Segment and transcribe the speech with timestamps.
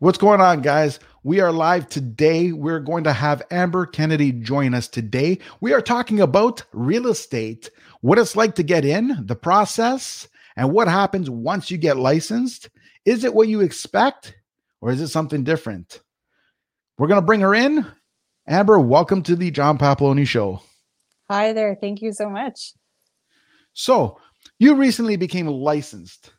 [0.00, 1.00] What's going on, guys?
[1.24, 2.52] We are live today.
[2.52, 5.40] We're going to have Amber Kennedy join us today.
[5.60, 7.68] We are talking about real estate,
[8.00, 12.70] what it's like to get in, the process, and what happens once you get licensed.
[13.06, 14.36] Is it what you expect,
[14.80, 16.00] or is it something different?
[16.96, 17.84] We're going to bring her in.
[18.46, 20.62] Amber, welcome to the John Papaloni Show.
[21.28, 21.74] Hi there.
[21.74, 22.72] Thank you so much.
[23.72, 24.20] So,
[24.60, 26.30] you recently became licensed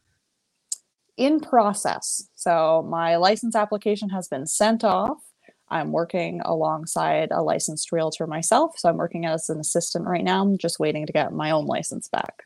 [1.20, 2.28] in process.
[2.36, 5.18] So my license application has been sent off.
[5.68, 8.80] I'm working alongside a licensed realtor myself.
[8.80, 10.42] So I'm working as an assistant right now.
[10.42, 12.44] I'm just waiting to get my own license back.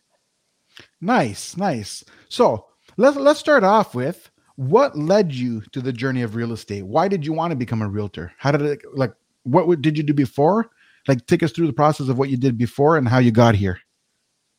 [0.99, 2.03] Nice, nice.
[2.27, 2.65] So
[2.97, 6.85] let's let's start off with what led you to the journey of real estate?
[6.85, 8.33] Why did you want to become a realtor?
[8.37, 9.13] How did it like
[9.43, 10.71] what did you do before?
[11.07, 13.55] Like take us through the process of what you did before and how you got
[13.55, 13.79] here.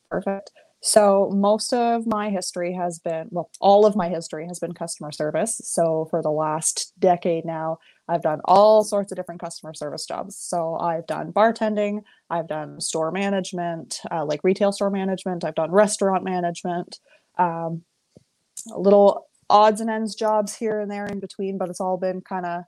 [0.09, 0.53] Perfect.
[0.87, 5.13] So, most of my history has been, well, all of my history has been customer
[5.13, 5.59] service.
[5.65, 10.37] So, for the last decade now, I've done all sorts of different customer service jobs.
[10.37, 15.71] So, I've done bartending, I've done store management, uh, like retail store management, I've done
[15.71, 17.01] restaurant management,
[17.39, 17.83] um,
[18.77, 22.45] little odds and ends jobs here and there in between, but it's all been kind
[22.45, 22.65] of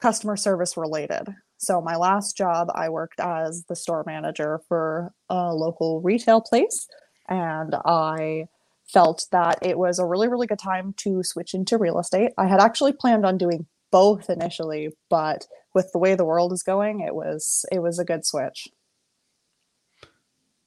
[0.00, 1.28] customer service related.
[1.58, 6.88] So, my last job, I worked as the store manager for a local retail place
[7.28, 8.48] and I
[8.84, 12.32] felt that it was a really, really good time to switch into real estate.
[12.36, 16.62] I had actually planned on doing both initially, but with the way the world is
[16.62, 18.68] going, it was it was a good switch.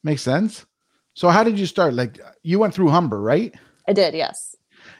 [0.03, 0.65] Makes sense.
[1.13, 1.93] So how did you start?
[1.93, 3.53] Like you went through Humber, right?
[3.87, 4.55] I did, yes.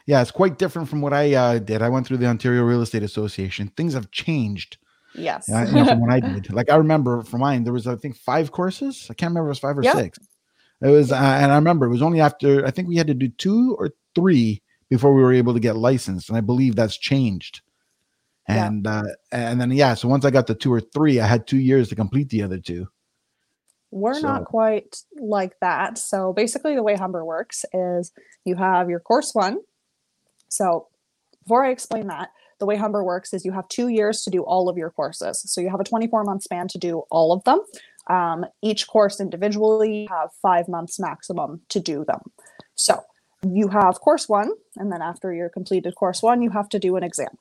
[0.06, 1.82] Yeah, it's quite different from what I uh, did.
[1.82, 3.68] I went through the Ontario Real Estate Association.
[3.76, 4.78] Things have changed.
[5.14, 5.46] Yes.
[5.48, 6.52] You know, from what I did.
[6.52, 9.06] Like I remember for mine, there was I think five courses.
[9.10, 9.96] I can't remember if it was five or yep.
[9.96, 10.18] six.
[10.82, 13.14] It was, uh, and I remember it was only after I think we had to
[13.14, 16.98] do two or three before we were able to get licensed, and I believe that's
[16.98, 17.62] changed.
[18.48, 19.00] And yeah.
[19.00, 21.58] uh, and then yeah, so once I got the two or three, I had two
[21.58, 22.88] years to complete the other two.
[23.90, 24.26] We're so.
[24.26, 25.98] not quite like that.
[25.98, 28.12] So basically, the way Humber works is
[28.44, 29.58] you have your course one.
[30.48, 30.88] So
[31.42, 34.42] before I explain that, the way Humber works is you have two years to do
[34.42, 35.42] all of your courses.
[35.46, 37.60] So you have a 24 month span to do all of them.
[38.08, 42.20] Um, each course individually have five months maximum to do them.
[42.74, 43.02] So
[43.42, 46.96] you have course one, and then after you're completed course one, you have to do
[46.96, 47.36] an exam.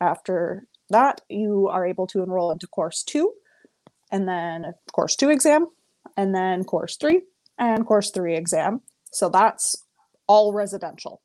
[0.00, 3.32] After that, you are able to enroll into course two,
[4.10, 5.68] and then course two exam,
[6.16, 7.22] and then course three,
[7.58, 8.82] and course three exam.
[9.10, 9.84] So that's
[10.26, 11.22] all residential.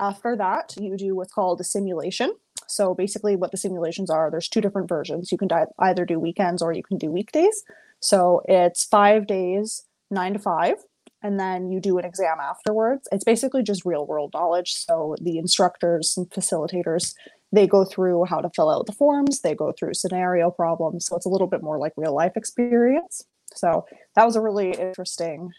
[0.00, 2.32] After that, you do what's called a simulation.
[2.68, 5.32] So basically, what the simulations are, there's two different versions.
[5.32, 5.48] You can
[5.78, 7.64] either do weekends or you can do weekdays.
[8.00, 10.76] So it's five days, nine to five,
[11.22, 13.08] and then you do an exam afterwards.
[13.10, 14.74] It's basically just real world knowledge.
[14.74, 17.14] So the instructors and facilitators,
[17.50, 21.06] they go through how to fill out the forms, they go through scenario problems.
[21.06, 23.24] So it's a little bit more like real life experience.
[23.54, 25.50] So that was a really interesting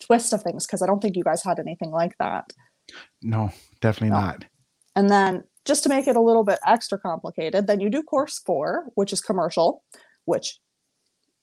[0.00, 2.52] twist of things because I don't think you guys had anything like that.
[3.22, 3.50] No,
[3.80, 4.20] definitely no.
[4.20, 4.44] not.
[4.94, 8.38] And then just to make it a little bit extra complicated, then you do course
[8.38, 9.82] four, which is commercial,
[10.24, 10.58] which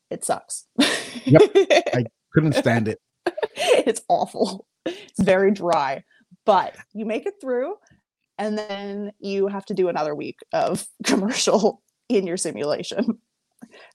[0.10, 0.66] it sucks.
[1.26, 1.42] yep.
[1.56, 3.00] I couldn't stand it.
[3.56, 4.66] it's awful.
[4.86, 6.04] It's very dry,
[6.46, 7.76] but you make it through
[8.38, 13.20] and then you have to do another week of commercial in your simulation.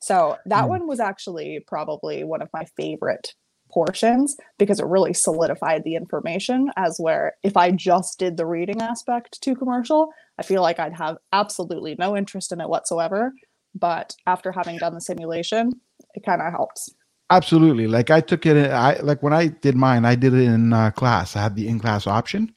[0.00, 0.68] So that mm.
[0.68, 3.34] one was actually probably one of my favorite
[3.76, 8.80] portions because it really solidified the information as where if I just did the reading
[8.80, 13.34] aspect to commercial, I feel like I'd have absolutely no interest in it whatsoever.
[13.74, 15.72] But after having done the simulation,
[16.14, 16.88] it kind of helps.
[17.28, 17.86] Absolutely.
[17.86, 20.90] Like I took it, I like when I did mine, I did it in uh,
[20.92, 21.36] class.
[21.36, 22.54] I had the in class option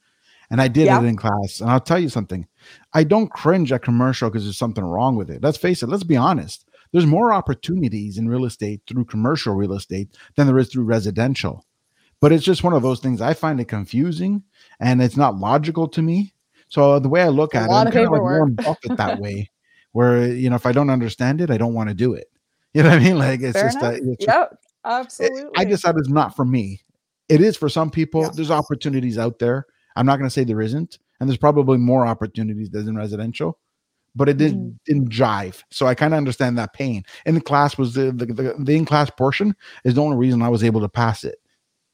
[0.49, 1.01] and I did yeah.
[1.01, 1.59] it in class.
[1.59, 2.47] And I'll tell you something
[2.93, 5.43] I don't cringe at commercial because there's something wrong with it.
[5.43, 6.68] Let's face it, let's be honest.
[6.91, 11.65] There's more opportunities in real estate through commercial real estate than there is through residential.
[12.19, 14.43] But it's just one of those things I find it confusing
[14.79, 16.33] and it's not logical to me.
[16.67, 19.49] So the way I look at it, I'm kind of like Warren Buffett that way,
[19.91, 22.27] where you know if I don't understand it, I don't want to do it.
[22.75, 23.17] You know what I mean?
[23.17, 24.55] Like it's Fair just, a, it's yep,
[24.85, 25.41] absolutely.
[25.41, 26.81] It, I decided it's not for me.
[27.27, 28.29] It is for some people.
[28.29, 29.65] There's opportunities out there.
[29.95, 33.57] I'm not going to say there isn't, and there's probably more opportunities than in residential,
[34.15, 34.77] but it didn't mm.
[34.85, 35.63] didn't jive.
[35.71, 37.03] So I kind of understand that pain.
[37.25, 40.41] In the class was the the, the, the in class portion is the only reason
[40.41, 41.39] I was able to pass it.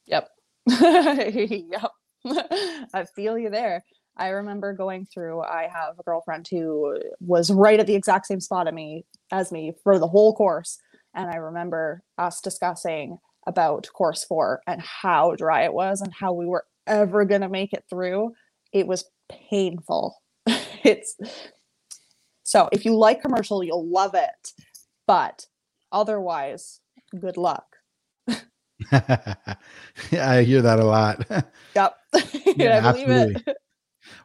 [0.08, 0.30] Yep.
[0.68, 1.92] yep.
[2.94, 3.84] I feel you there.
[4.18, 8.40] I remember going through, I have a girlfriend who was right at the exact same
[8.40, 10.80] spot at me as me for the whole course.
[11.14, 16.34] And I remember us discussing about course four and how dry it was and how
[16.34, 18.34] we were ever going to make it through.
[18.72, 20.22] It was painful.
[20.48, 21.18] it's
[22.46, 24.54] so if you like commercial, you'll love it.
[25.08, 25.48] But
[25.92, 26.80] otherwise,
[27.20, 27.66] good luck.
[28.92, 29.36] yeah,
[30.14, 31.26] I hear that a lot.
[31.76, 31.96] Yep.
[32.56, 33.44] yeah, absolutely.
[33.48, 33.58] it.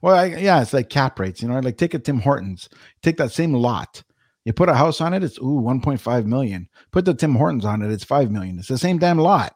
[0.03, 2.69] Well, I, yeah, it's like cap rates, you know, like take a Tim Hortons,
[3.03, 4.05] take that same lot,
[4.45, 6.69] you put a house on it, it's ooh 1.5 million.
[6.93, 8.59] Put the Tim Hortons on it, it's 5 million.
[8.59, 9.55] It's the same damn lot.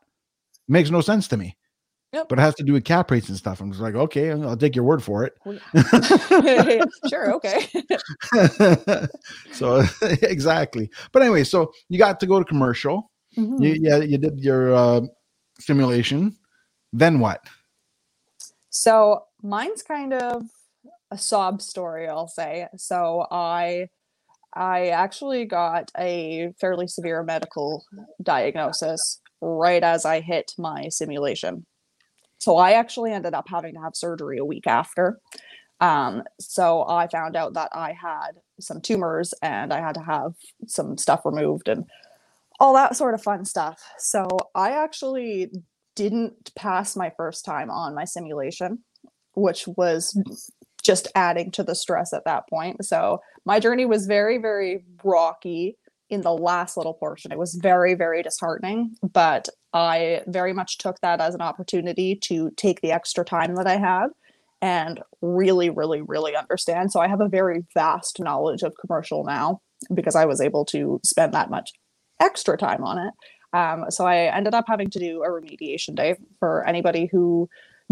[0.69, 1.57] It makes no sense to me.
[2.15, 2.29] Yep.
[2.29, 3.61] But it has to do with cap rates and stuff.
[3.61, 5.35] I'm just like, okay, I'll take your word for it.
[7.11, 7.67] sure, okay.
[9.53, 9.83] so
[10.23, 10.91] exactly.
[11.11, 13.11] But anyway, so you got to go to commercial.
[13.37, 13.61] Mm-hmm.
[13.61, 15.01] You, yeah, you did your uh,
[15.59, 16.37] simulation.
[16.93, 17.45] Then what?
[18.71, 20.45] So mine's kind of
[21.11, 22.69] a sob story, I'll say.
[22.77, 23.89] So I
[24.53, 27.85] I actually got a fairly severe medical
[28.23, 31.67] diagnosis right as I hit my simulation.
[32.45, 35.19] So I actually ended up having to have surgery a week after.
[35.81, 40.35] Um, so I found out that I had some tumors and I had to have
[40.67, 41.87] some stuff removed and
[42.61, 43.83] all that sort of fun stuff.
[43.99, 45.53] So I actually
[45.97, 48.81] didn't pass my first time on my simulation,
[49.35, 50.15] which was
[50.83, 52.85] just adding to the stress at that point.
[52.85, 55.79] So my journey was very, very rocky
[56.11, 57.33] in the last little portion.
[57.33, 62.51] It was very, very disheartening, but I very much took that as an opportunity to
[62.57, 64.09] take the extra time that I had
[64.61, 66.93] and really, really, really understand.
[66.93, 69.61] So I have a very vast knowledge of commercial now
[69.93, 71.73] because I was able to spend that much
[72.21, 73.15] extra time on it.
[73.53, 77.49] Um, so I ended up having to do a remediation day for anybody who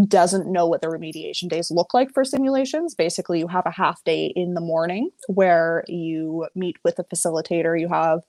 [0.08, 4.02] doesn't know what the remediation days look like for simulations, basically you have a half
[4.04, 7.78] day in the morning where you meet with a facilitator.
[7.78, 8.20] You have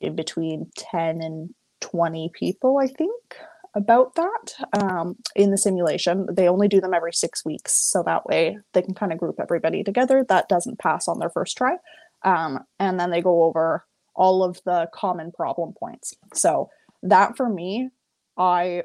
[0.00, 3.36] in between 10 and 20 people, I think,
[3.74, 6.26] about that um, in the simulation.
[6.30, 7.72] They only do them every six weeks.
[7.72, 11.30] So that way they can kind of group everybody together that doesn't pass on their
[11.30, 11.76] first try.
[12.24, 13.84] Um, and then they go over
[14.14, 16.14] all of the common problem points.
[16.34, 16.70] So
[17.02, 17.90] that for me,
[18.38, 18.82] I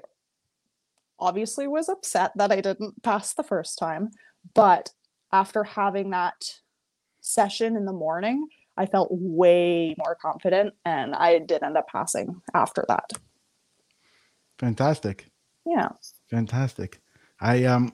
[1.21, 4.09] obviously was upset that I didn't pass the first time,
[4.53, 4.89] but
[5.31, 6.59] after having that
[7.21, 8.47] session in the morning,
[8.77, 13.12] I felt way more confident and I did end up passing after that.
[14.57, 15.27] Fantastic.
[15.65, 15.89] Yeah.
[16.29, 17.00] Fantastic.
[17.39, 17.94] I um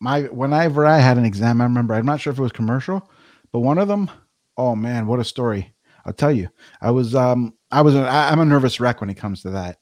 [0.00, 3.10] my whenever I had an exam, I remember I'm not sure if it was commercial,
[3.52, 4.10] but one of them,
[4.56, 5.72] oh man, what a story.
[6.04, 6.48] I'll tell you.
[6.80, 9.78] I was um I was a, I'm a nervous wreck when it comes to that.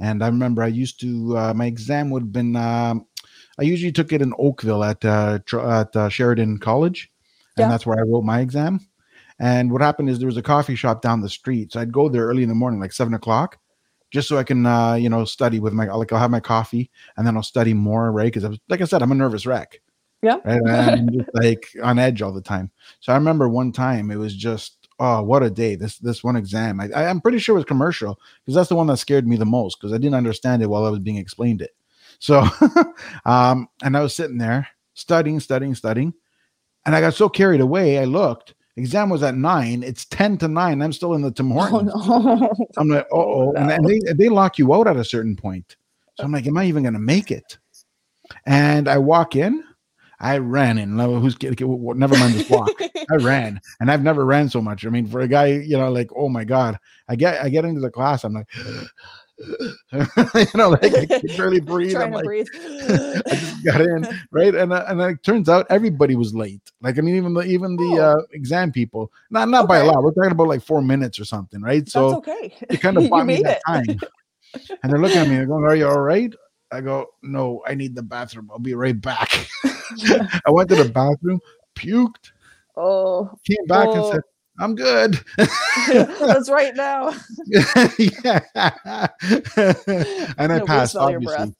[0.00, 3.06] And I remember I used to uh, my exam would have been um,
[3.58, 7.10] I usually took it in Oakville at uh, at uh, Sheridan College,
[7.56, 7.68] and yeah.
[7.68, 8.80] that's where I wrote my exam.
[9.38, 12.08] And what happened is there was a coffee shop down the street, so I'd go
[12.08, 13.58] there early in the morning, like seven o'clock,
[14.10, 16.90] just so I can uh, you know study with my like I'll have my coffee
[17.16, 18.32] and then I'll study more, right?
[18.32, 19.80] Because like I said, I'm a nervous wreck.
[20.22, 20.62] Yeah, right?
[20.66, 22.70] I'm just like on edge all the time.
[23.00, 25.74] So I remember one time it was just oh, what a day!
[25.74, 26.80] This this one exam.
[26.80, 29.36] I, I am pretty sure it was commercial because that's the one that scared me
[29.36, 31.70] the most because I didn't understand it while I was being explained it.
[32.18, 32.46] So,
[33.24, 36.14] um, and I was sitting there studying, studying, studying,
[36.86, 37.98] and I got so carried away.
[37.98, 38.54] I looked.
[38.76, 39.82] Exam was at nine.
[39.82, 40.80] It's ten to nine.
[40.80, 41.92] I'm still in the Tim oh, Hortons.
[41.94, 42.66] Oh, no.
[42.78, 43.60] I'm like, oh, no.
[43.60, 45.76] and, they they lock you out at a certain point.
[46.16, 47.58] So I'm like, am I even going to make it?
[48.46, 49.64] And I walk in
[50.22, 50.96] I ran in.
[50.98, 52.70] Who's never mind this walk.
[53.10, 54.86] I ran, and I've never ran so much.
[54.86, 57.64] I mean, for a guy, you know, like oh my god, I get I get
[57.64, 58.48] into the class, I'm like.
[59.92, 61.96] you know, like I can barely breathe.
[61.96, 62.46] I'm like, breathe.
[62.54, 64.54] I just got in, right?
[64.54, 66.60] And uh, and it turns out everybody was late.
[66.80, 68.20] Like I mean, even the even the oh.
[68.20, 69.68] uh, exam people, not not okay.
[69.68, 70.04] by a lot.
[70.04, 71.88] We're talking about like four minutes or something, right?
[71.88, 72.54] So That's okay.
[72.70, 73.62] It kind of bought me that it.
[73.66, 73.98] time.
[74.82, 76.32] And they're looking at me, they're going, "Are you all right?"
[76.70, 78.48] I go, "No, I need the bathroom.
[78.52, 79.48] I'll be right back."
[80.46, 81.40] I went to the bathroom,
[81.74, 82.32] puked.
[82.76, 83.94] Oh, came back oh.
[83.94, 84.22] and said,
[84.58, 85.18] I'm good.
[85.88, 87.14] That's right now.
[87.98, 88.40] yeah.
[90.38, 91.54] and I no, passed, obviously.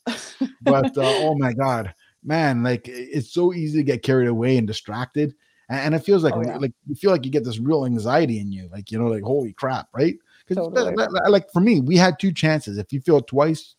[0.62, 4.66] but uh, oh my God, man, like it's so easy to get carried away and
[4.66, 5.34] distracted.
[5.68, 6.58] And, and it feels like, oh, yeah.
[6.58, 8.68] like you feel like you get this real anxiety in you.
[8.70, 10.16] Like, you know, like, holy crap, right?
[10.46, 10.94] Because totally.
[11.28, 12.78] like for me, we had two chances.
[12.78, 13.74] If you feel twice,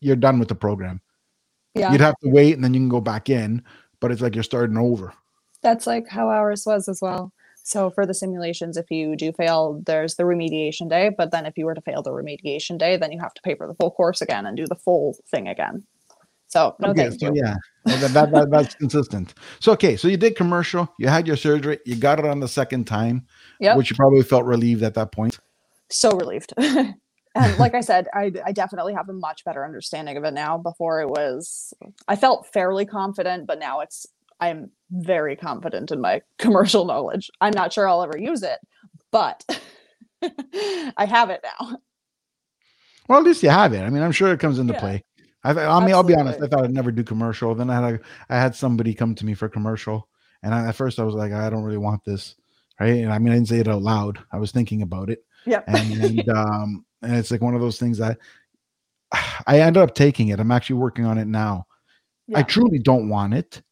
[0.00, 1.00] you're done with the program.
[1.74, 1.92] Yeah.
[1.92, 3.62] You'd have to wait and then you can go back in
[4.04, 5.14] but it's like you're starting over.
[5.62, 7.32] That's like how ours was as well.
[7.62, 11.10] So for the simulations, if you do fail, there's the remediation day.
[11.16, 13.54] But then if you were to fail the remediation day, then you have to pay
[13.54, 15.84] for the full course again and do the full thing again.
[16.48, 17.42] So no okay, thank so you.
[17.42, 17.56] Yeah,
[17.86, 19.32] that, that, that, that's consistent.
[19.58, 22.48] So okay, so you did commercial, you had your surgery, you got it on the
[22.48, 23.26] second time,
[23.58, 25.38] yeah, which you probably felt relieved at that point.
[25.88, 26.52] So relieved.
[27.34, 30.58] and like I said, I, I definitely have a much better understanding of it now.
[30.58, 31.74] Before it was,
[32.08, 34.06] I felt fairly confident, but now it's
[34.40, 37.30] I'm very confident in my commercial knowledge.
[37.40, 38.58] I'm not sure I'll ever use it,
[39.10, 39.44] but
[40.22, 41.78] I have it now.
[43.08, 43.82] Well, at least you have it.
[43.82, 44.80] I mean, I'm sure it comes into yeah.
[44.80, 45.04] play.
[45.44, 45.92] I, I mean, Absolutely.
[45.92, 46.42] I'll be honest.
[46.42, 47.54] I thought I'd never do commercial.
[47.54, 48.00] Then I had a,
[48.30, 50.08] I had somebody come to me for commercial,
[50.42, 52.34] and I, at first I was like, I don't really want this,
[52.80, 52.94] right?
[52.94, 54.18] And I mean, I didn't say it out loud.
[54.32, 55.22] I was thinking about it.
[55.44, 55.60] Yeah.
[55.66, 58.18] And, and um, and it's like one of those things that
[59.46, 60.40] I ended up taking it.
[60.40, 61.66] I'm actually working on it now.
[62.26, 62.38] Yeah.
[62.38, 63.62] I truly don't want it,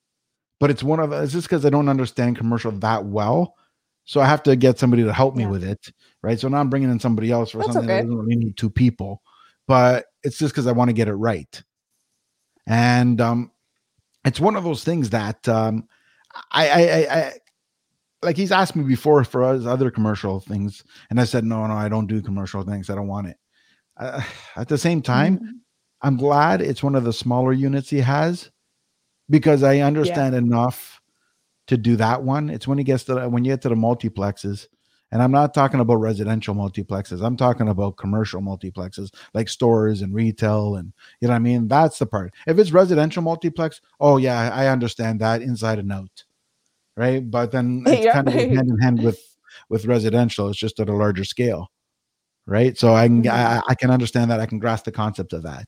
[0.61, 3.57] but it's one of it's just because I don't understand commercial that well.
[4.05, 5.51] So I have to get somebody to help me yeah.
[5.51, 6.39] with it, right?
[6.39, 8.01] So now I'm bringing in somebody else for That's something okay.
[8.01, 9.23] that doesn't really need two people,
[9.69, 11.62] but it's just because I want to get it right.
[12.67, 13.53] And um,
[14.25, 15.89] it's one of those things that um,
[16.51, 17.33] I, I, I, I
[18.23, 21.75] like he's asked me before for us other commercial things, and I said no, no,
[21.75, 22.91] I don't do commercial things.
[22.91, 23.37] I don't want it.
[23.97, 24.23] Uh,
[24.57, 25.50] at the same time, mm-hmm.
[26.02, 28.50] I'm glad it's one of the smaller units he has
[29.31, 30.38] because I understand yeah.
[30.38, 31.00] enough
[31.69, 32.50] to do that one.
[32.50, 34.67] It's when he gets to when you get to the multiplexes,
[35.11, 37.25] and I'm not talking about residential multiplexes.
[37.25, 41.69] I'm talking about commercial multiplexes like stores and retail, and you know what I mean.
[41.69, 42.35] That's the part.
[42.47, 46.25] If it's residential multiplex, oh yeah, I understand that inside and out,
[46.97, 47.29] right?
[47.29, 48.13] But then it's yeah.
[48.13, 49.21] kind of hand in hand with
[49.69, 50.49] with residential.
[50.49, 51.71] It's just at a larger scale,
[52.47, 52.77] right?
[52.79, 53.31] So I can mm-hmm.
[53.31, 54.41] I, I can understand that.
[54.41, 55.67] I can grasp the concept of that.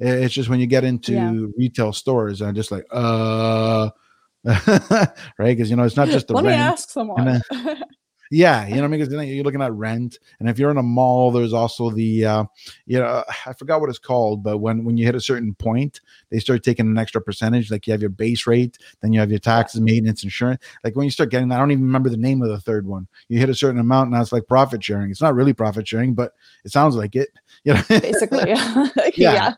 [0.00, 1.32] It's just when you get into yeah.
[1.58, 3.90] retail stores, I'm just like, uh,
[4.44, 5.12] right?
[5.38, 6.56] Because you know, it's not just the Let rent.
[6.56, 7.42] me ask someone.
[8.30, 11.52] yeah, you know, because you're looking at rent, and if you're in a mall, there's
[11.52, 12.44] also the, uh,
[12.86, 16.00] you know, I forgot what it's called, but when when you hit a certain point,
[16.30, 17.70] they start taking an extra percentage.
[17.70, 20.62] Like you have your base rate, then you have your taxes, maintenance, insurance.
[20.84, 23.08] Like when you start getting, I don't even remember the name of the third one.
[23.28, 25.10] You hit a certain amount, now it's like profit sharing.
[25.10, 26.32] It's not really profit sharing, but
[26.64, 27.28] it sounds like it.
[27.62, 28.88] You know, basically, yeah.
[29.16, 29.54] yeah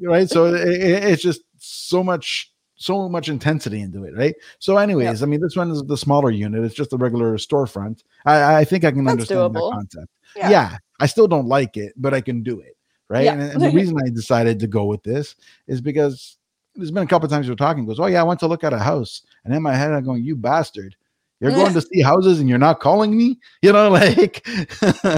[0.00, 5.20] right so it, it's just so much so much intensity into it right so anyways
[5.20, 5.22] yep.
[5.22, 8.64] i mean this one is the smaller unit it's just a regular storefront i i
[8.64, 9.70] think i can That's understand doable.
[9.70, 10.50] that concept yeah.
[10.50, 10.76] yeah.
[11.00, 12.76] i still don't like it but i can do it
[13.08, 13.32] right yeah.
[13.34, 16.36] and, and the reason i decided to go with this is because
[16.74, 18.72] there's been a couple times we're talking goes oh yeah i went to look at
[18.72, 20.96] a house and in my head i'm going you bastard
[21.44, 24.46] you're going to see houses and you're not calling me, you know, like,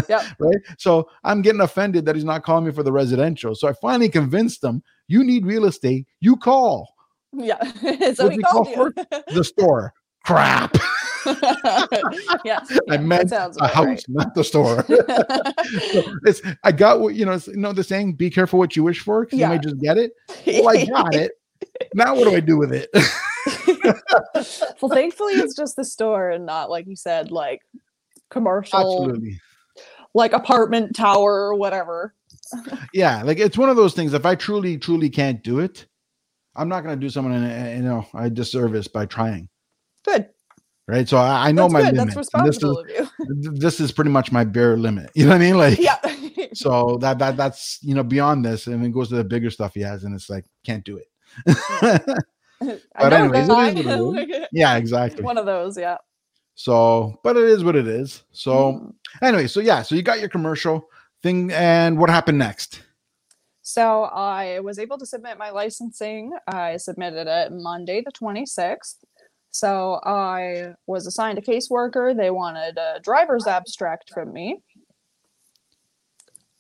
[0.09, 0.25] yep.
[0.39, 0.57] right?
[0.79, 3.55] So I'm getting offended that he's not calling me for the residential.
[3.55, 6.95] So I finally convinced him, you need real estate, you call.
[7.37, 7.63] Yeah.
[8.15, 8.95] so he called you.
[9.29, 9.93] the store.
[10.25, 10.77] Crap.
[12.45, 14.05] yeah, I meant a house, right.
[14.09, 14.85] not the store.
[16.25, 17.39] it's I got what you know.
[17.47, 19.53] You know the saying, "Be careful what you wish for," because yeah.
[19.53, 20.13] you may just get it.
[20.47, 21.33] Well, I got it.
[21.95, 22.89] Now what do I do with it?
[24.81, 27.63] well, thankfully, it's just the store and not like you said, like
[28.31, 29.41] commercial, Absolutely.
[30.15, 32.15] like apartment tower or whatever.
[32.93, 34.13] yeah, like it's one of those things.
[34.13, 35.87] If I truly, truly can't do it,
[36.57, 39.49] I'm not going to do someone, you know, a disservice by trying.
[40.05, 40.29] Good.
[40.89, 41.09] Right.
[41.09, 41.97] So I, I know That's my good.
[41.97, 42.15] limit.
[42.15, 43.53] That's responsible this is, of you.
[43.59, 45.11] this is pretty much my bare limit.
[45.15, 45.57] You know what I mean?
[45.59, 45.99] Like, yeah.
[46.55, 49.75] so that that that's you know beyond this, and it goes to the bigger stuff
[49.75, 51.09] he has, and it's like can't do it.
[52.95, 53.49] but anyways,
[54.53, 55.25] yeah, exactly.
[55.25, 55.97] One of those, yeah.
[56.55, 58.23] So, but it is what it is.
[58.33, 58.95] So, mm.
[59.23, 60.89] anyway, so yeah, so you got your commercial
[61.23, 62.81] thing, and what happened next?
[63.69, 66.33] So I was able to submit my licensing.
[66.47, 68.99] I submitted it Monday the 26th.
[69.51, 72.17] So I was assigned a caseworker.
[72.17, 74.63] They wanted a driver's abstract from me.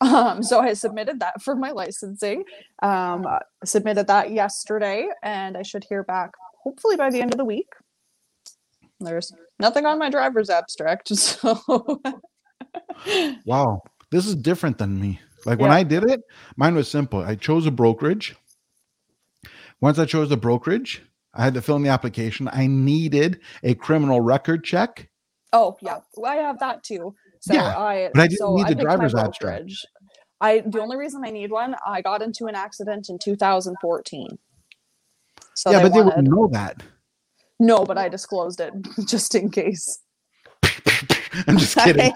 [0.00, 2.42] Um, so I submitted that for my licensing.
[2.82, 3.24] Um,
[3.64, 6.32] submitted that yesterday, and I should hear back
[6.64, 7.68] hopefully by the end of the week.
[8.98, 12.02] There's nothing on my driver's abstract, so.
[13.44, 15.20] wow, this is different than me.
[15.46, 15.70] Like when.
[15.70, 16.22] I did it,
[16.56, 17.20] mine was simple.
[17.20, 18.34] I chose a brokerage.
[19.80, 21.02] Once I chose the brokerage,
[21.34, 22.48] I had to fill in the application.
[22.52, 25.08] I needed a criminal record check.
[25.52, 27.14] Oh yeah, well, I have that too.
[27.40, 29.72] So yeah, I but I didn't so need the driver's abstract.
[30.40, 34.38] I the only reason I need one, I got into an accident in 2014.
[35.54, 36.82] So yeah, they but wanted, they wouldn't know that.
[37.58, 38.72] No, but I disclosed it
[39.06, 40.00] just in case.
[41.46, 42.00] I'm just kidding.
[42.00, 42.10] I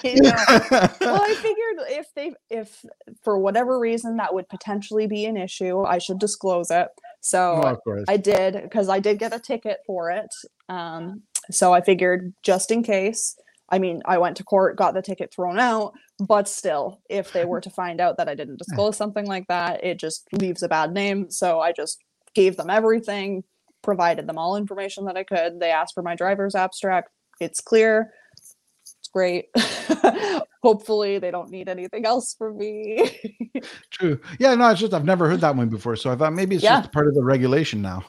[1.01, 2.85] well, I figured if they, if
[3.23, 6.89] for whatever reason that would potentially be an issue, I should disclose it.
[7.21, 10.33] So oh, I did because I did get a ticket for it.
[10.69, 13.37] Um, so I figured just in case.
[13.73, 17.45] I mean, I went to court, got the ticket thrown out, but still, if they
[17.45, 20.69] were to find out that I didn't disclose something like that, it just leaves a
[20.69, 21.31] bad name.
[21.31, 22.03] So I just
[22.35, 23.45] gave them everything,
[23.83, 25.61] provided them all information that I could.
[25.61, 27.11] They asked for my driver's abstract.
[27.41, 28.13] It's clear.
[29.13, 29.47] Great.
[30.63, 33.19] Hopefully, they don't need anything else from me.
[33.91, 34.21] True.
[34.39, 35.97] Yeah, no, it's just I've never heard that one before.
[35.97, 36.81] So I thought maybe it's yeah.
[36.81, 38.05] just part of the regulation now.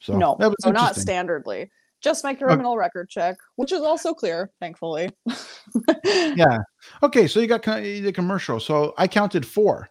[0.00, 1.68] So no, so not standardly.
[2.00, 2.34] Just my oh.
[2.46, 2.80] criminal okay.
[2.80, 5.10] record check, which is also clear, thankfully.
[6.04, 6.58] yeah.
[7.02, 8.58] Okay, so you got the commercial.
[8.58, 9.88] So I counted four.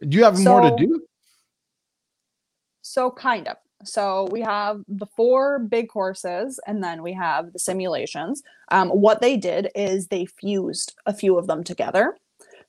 [0.00, 1.02] Do you have so, more to do?
[2.82, 3.56] So kind of.
[3.84, 8.42] So we have the four big courses and then we have the simulations.
[8.70, 12.16] Um, what they did is they fused a few of them together.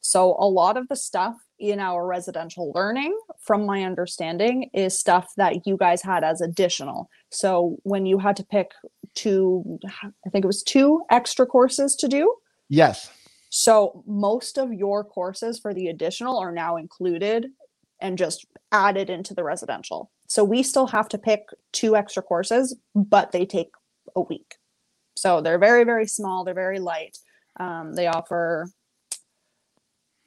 [0.01, 5.33] So a lot of the stuff in our residential learning, from my understanding, is stuff
[5.35, 7.09] that you guys had as additional.
[7.31, 8.71] So when you had to pick
[9.13, 12.33] two, I think it was two extra courses to do.
[12.69, 13.11] Yes.
[13.49, 17.47] So most of your courses for the additional are now included
[17.99, 20.11] and just added into the residential.
[20.29, 23.71] So we still have to pick two extra courses, but they take
[24.15, 24.55] a week.
[25.17, 26.43] So they're very, very small.
[26.43, 27.17] They're very light.
[27.59, 28.69] Um, they offer,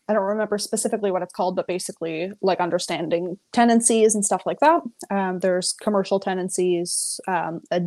[0.09, 4.59] I don't remember specifically what it's called, but basically like understanding tenancies and stuff like
[4.59, 4.83] that.
[5.09, 7.83] Um, there's commercial tenancies, um, a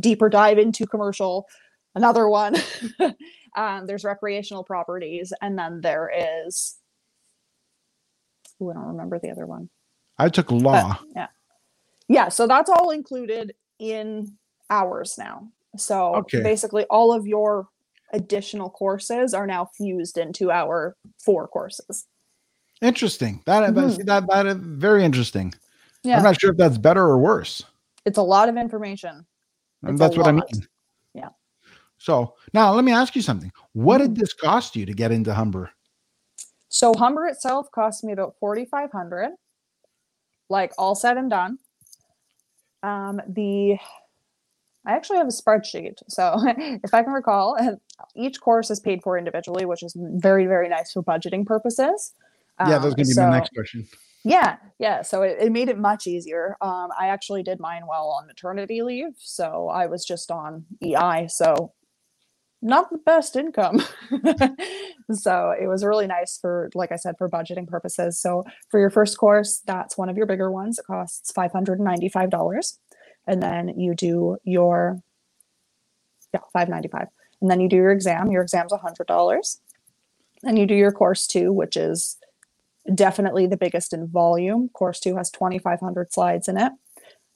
[0.00, 1.46] deeper dive into commercial,
[1.94, 2.56] another one.
[3.56, 6.10] um, there's recreational properties, and then there
[6.46, 6.78] is,
[8.62, 9.68] ooh, I don't remember the other one.
[10.18, 10.98] I took law.
[10.98, 11.26] But, yeah
[12.12, 14.36] yeah so that's all included in
[14.70, 15.48] ours now.
[15.76, 16.42] So okay.
[16.42, 17.68] basically all of your
[18.12, 22.06] additional courses are now fused into our four courses.
[22.80, 23.42] Interesting.
[23.46, 24.04] That mm-hmm.
[24.04, 25.54] that, that is very interesting.
[26.04, 26.16] Yeah.
[26.16, 27.62] i'm not sure if that's better or worse.
[28.04, 29.24] It's a lot of information.
[29.82, 30.66] And that's what i mean.
[31.14, 31.28] Yeah.
[31.98, 33.52] So now let me ask you something.
[33.72, 34.14] What mm-hmm.
[34.14, 35.70] did this cost you to get into humber?
[36.68, 39.32] So humber itself cost me about 4500
[40.48, 41.58] like all said and done
[42.82, 43.78] um, the
[44.84, 45.98] I actually have a spreadsheet.
[46.08, 47.56] So if I can recall,
[48.16, 52.14] each course is paid for individually, which is very, very nice for budgeting purposes.
[52.60, 53.88] Yeah, that's going to be so, my next question.
[54.24, 55.02] Yeah, yeah.
[55.02, 56.56] So it, it made it much easier.
[56.60, 59.14] Um, I actually did mine while on maternity leave.
[59.18, 61.26] So I was just on EI.
[61.28, 61.72] So
[62.62, 63.82] not the best income.
[65.12, 68.20] so it was really nice for, like I said, for budgeting purposes.
[68.20, 70.78] So for your first course, that's one of your bigger ones.
[70.78, 72.78] It costs $595.
[73.26, 75.00] And then you do your,
[76.32, 77.08] yeah, 595
[77.40, 78.30] And then you do your exam.
[78.30, 79.58] Your exam's $100.
[80.44, 82.16] And you do your course two, which is
[82.94, 84.68] definitely the biggest in volume.
[84.68, 86.72] Course two has 2,500 slides in it.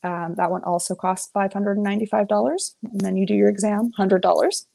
[0.04, 2.74] Um, that one also costs $595.
[2.92, 4.66] And then you do your exam, $100.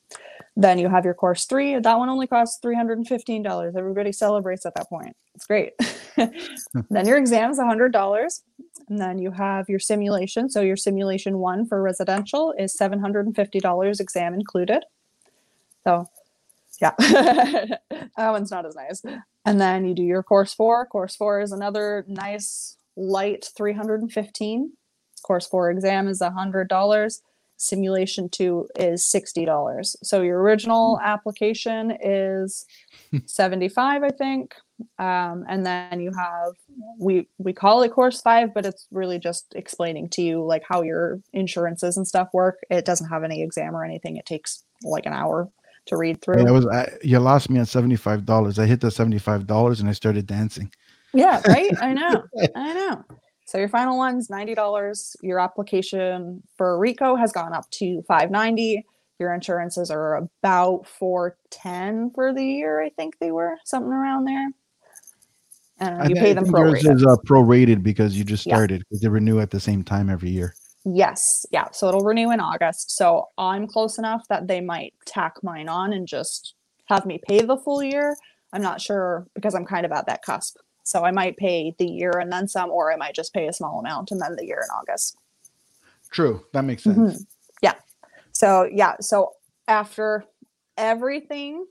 [0.55, 1.79] Then you have your course three.
[1.79, 3.75] That one only costs $315.
[3.75, 5.15] Everybody celebrates at that point.
[5.33, 5.73] It's great.
[6.17, 8.41] then your exam is $100.
[8.89, 10.49] And then you have your simulation.
[10.49, 14.83] So your simulation one for residential is $750, exam included.
[15.85, 16.09] So
[16.81, 17.77] yeah, that
[18.17, 19.01] one's not as nice.
[19.45, 20.85] And then you do your course four.
[20.85, 24.73] Course four is another nice light 315.
[25.23, 27.21] Course four exam is $100
[27.61, 31.05] simulation two is $60 so your original hmm.
[31.05, 32.65] application is
[33.25, 34.55] 75 i think.
[34.97, 36.53] Um, and then you have
[36.99, 40.81] we we call it course five but it's really just explaining to you like how
[40.81, 42.57] your insurances and stuff work.
[42.71, 44.17] It doesn't have any exam or anything.
[44.17, 45.47] It takes like an hour
[45.85, 46.43] to read through.
[46.43, 50.25] Yeah, was I, you lost me at $75 i hit the $75 and i started
[50.25, 50.71] dancing.
[51.13, 51.71] Yeah right?
[51.79, 52.23] I know.
[52.55, 53.03] I know
[53.51, 55.15] so your final one's $90.
[55.21, 58.85] Your application for RECO has gone up to 590.
[59.19, 64.51] Your insurances are about 410 for the year, I think they were, something around there.
[65.79, 66.83] And you pay them prorated.
[66.83, 69.09] Yours is uh, prorated because you just started because yeah.
[69.09, 70.55] they renew at the same time every year.
[70.85, 71.45] Yes.
[71.51, 71.67] Yeah.
[71.73, 72.95] So it'll renew in August.
[72.95, 76.53] So I'm close enough that they might tack mine on and just
[76.85, 78.15] have me pay the full year.
[78.53, 80.55] I'm not sure because I'm kind of at that cusp.
[80.83, 83.53] So I might pay the year and then some, or I might just pay a
[83.53, 85.17] small amount and then the year in August.
[86.11, 86.43] True.
[86.53, 86.97] That makes sense.
[86.97, 87.17] Mm-hmm.
[87.61, 87.75] Yeah.
[88.31, 88.95] So, yeah.
[88.99, 89.31] So
[89.67, 90.25] after
[90.77, 91.65] everything,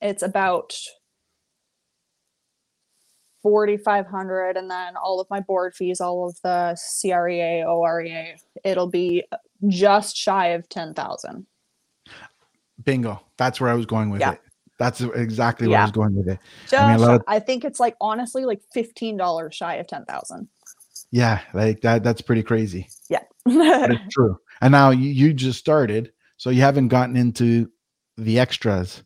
[0.00, 0.74] it's about
[3.42, 9.22] 4500 and then all of my board fees all of the crea OREA it'll be
[9.68, 11.46] just shy of 10000
[12.82, 14.32] bingo that's where i was going with yeah.
[14.32, 14.40] it
[14.78, 15.70] that's exactly yeah.
[15.70, 16.38] where I was going with it.
[16.68, 20.04] Just, I, mean, of, I think it's like honestly like fifteen dollars shy of ten
[20.04, 20.48] thousand.
[21.10, 22.02] Yeah, like that.
[22.02, 22.88] That's pretty crazy.
[23.08, 24.38] Yeah, it's true.
[24.60, 27.70] And now you, you just started, so you haven't gotten into
[28.16, 29.02] the extras.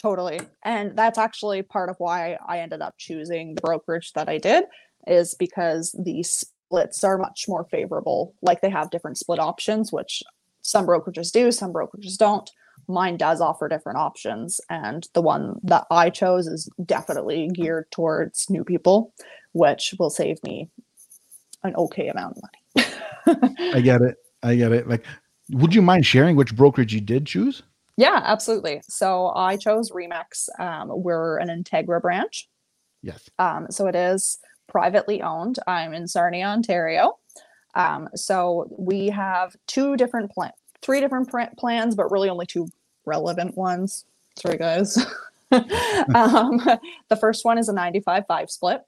[0.00, 4.38] Totally, and that's actually part of why I ended up choosing the brokerage that I
[4.38, 4.64] did,
[5.06, 8.34] is because the splits are much more favorable.
[8.40, 10.22] Like they have different split options, which
[10.62, 12.50] some brokerages do, some brokerages don't
[12.90, 18.50] mine does offer different options and the one that i chose is definitely geared towards
[18.50, 19.12] new people
[19.52, 20.68] which will save me
[21.62, 23.56] an okay amount of money.
[23.74, 24.16] I get it.
[24.42, 24.88] I get it.
[24.88, 25.04] Like,
[25.50, 27.62] would you mind sharing which brokerage you did choose?
[27.96, 28.80] Yeah, absolutely.
[28.88, 30.48] So I chose Remax.
[30.58, 32.48] Um, we're an Integra branch.
[33.02, 33.28] Yes.
[33.38, 35.58] Um, so it is privately owned.
[35.66, 37.18] I'm in Sarnia, Ontario.
[37.74, 42.68] Um, so we have two different plans, three different plans, but really only two
[43.10, 44.04] relevant ones.
[44.36, 44.96] Sorry, guys.
[45.52, 46.60] um,
[47.08, 48.82] the first one is a 95 5 split.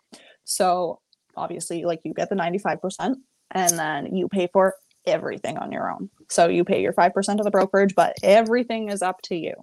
[0.45, 1.01] So
[1.37, 3.17] obviously, like you get the 95%,
[3.51, 4.75] and then you pay for
[5.07, 6.09] everything on your own.
[6.29, 9.55] So you pay your 5% of the brokerage, but everything is up to you.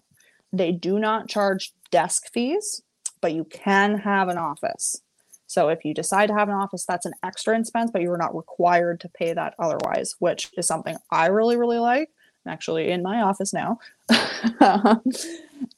[0.52, 2.82] They do not charge desk fees,
[3.22, 5.02] but you can have an office.
[5.48, 8.36] So if you decide to have an office, that's an extra expense, but you're not
[8.36, 12.10] required to pay that otherwise, which is something I really, really like.
[12.50, 13.80] Actually in my office now.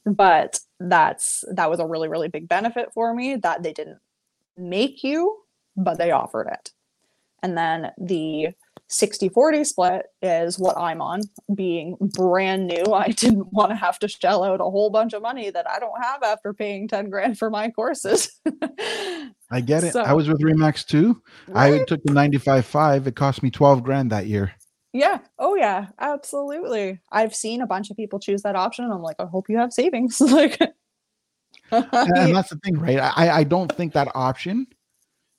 [0.05, 3.99] but that's that was a really, really big benefit for me that they didn't
[4.57, 5.37] make you,
[5.77, 6.71] but they offered it.
[7.43, 8.49] And then the
[8.87, 11.21] 60 40 split is what I'm on.
[11.55, 15.21] Being brand new, I didn't want to have to shell out a whole bunch of
[15.21, 18.39] money that I don't have after paying 10 grand for my courses.
[19.49, 19.91] I get it.
[19.91, 21.21] So, I was with Remax too.
[21.47, 21.81] Right?
[21.81, 23.07] I took the 95 5.
[23.07, 24.53] It cost me 12 grand that year.
[24.93, 25.19] Yeah.
[25.39, 25.87] Oh, yeah.
[25.99, 26.99] Absolutely.
[27.11, 28.85] I've seen a bunch of people choose that option.
[28.85, 30.19] And I'm like, I hope you have savings.
[30.21, 30.75] like, and
[31.91, 32.99] that's the thing, right?
[32.99, 34.67] I, I don't think that option,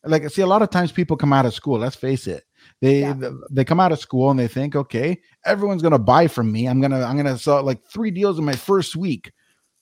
[0.04, 2.44] like, see, a lot of times people come out of school, let's face it
[2.80, 3.14] they yeah.
[3.50, 6.66] they come out of school and they think, okay, everyone's gonna buy from me.
[6.66, 9.32] I'm gonna I'm gonna sell like three deals in my first week.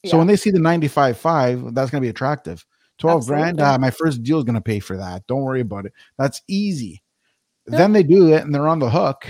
[0.03, 0.13] Yeah.
[0.13, 2.65] So when they see the 95.5, that's gonna be attractive.
[2.99, 3.43] 12 Absolutely.
[3.43, 5.27] grand, uh, my first deal is gonna pay for that.
[5.27, 5.93] Don't worry about it.
[6.19, 7.03] That's easy.
[7.69, 7.79] Yeah.
[7.79, 9.27] Then they do it and they're on the hook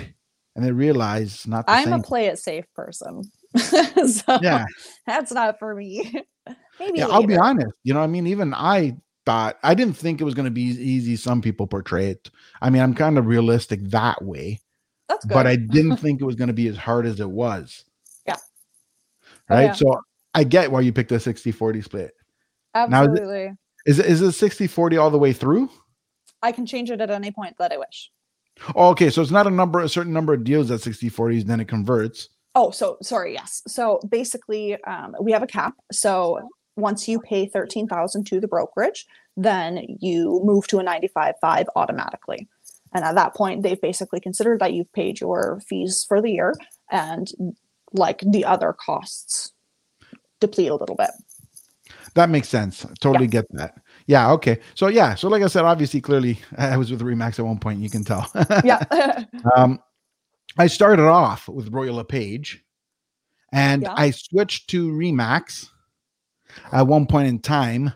[0.56, 1.64] and they realize not.
[1.68, 1.92] I'm same.
[1.94, 3.22] a play it safe person.
[3.56, 4.64] so yeah,
[5.06, 6.24] that's not for me.
[6.80, 7.74] Maybe yeah, I'll be honest.
[7.84, 10.62] You know, I mean, even I thought I didn't think it was going to be
[10.62, 11.16] easy.
[11.16, 12.30] Some people portray it.
[12.62, 14.60] I mean, I'm kind of realistic that way.
[15.08, 15.34] That's good.
[15.34, 17.84] But I didn't think it was going to be as hard as it was.
[18.26, 18.36] Yeah.
[19.48, 19.64] Right.
[19.64, 19.72] Yeah.
[19.72, 20.00] So
[20.34, 22.12] I get why you picked a 60 40 split.
[22.74, 23.46] Absolutely.
[23.46, 25.68] Now, is it, is it 60 40 all the way through?
[26.42, 28.10] I can change it at any point that I wish.
[28.74, 29.10] Oh, okay.
[29.10, 31.68] So it's not a number, a certain number of deals at 60 40s, then it
[31.68, 32.28] converts.
[32.54, 33.34] Oh, so sorry.
[33.34, 33.62] Yes.
[33.66, 35.74] So basically, um, we have a cap.
[35.92, 36.40] So
[36.76, 42.48] once you pay 13000 to the brokerage then you move to a 95.5 automatically
[42.92, 46.54] and at that point they've basically considered that you've paid your fees for the year
[46.90, 47.32] and
[47.92, 49.52] like the other costs
[50.40, 51.10] deplete a little bit
[52.14, 53.42] that makes sense I totally yeah.
[53.42, 53.74] get that
[54.10, 57.44] yeah okay so yeah so like i said obviously clearly i was with remax at
[57.44, 58.30] one point you can tell
[58.64, 58.82] yeah
[59.56, 59.78] um
[60.58, 62.64] i started off with royal lepage
[63.52, 63.94] and yeah.
[63.96, 65.68] i switched to remax
[66.72, 67.92] at one point in time,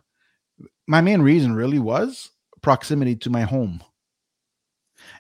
[0.87, 2.31] my main reason really was
[2.63, 3.83] proximity to my home.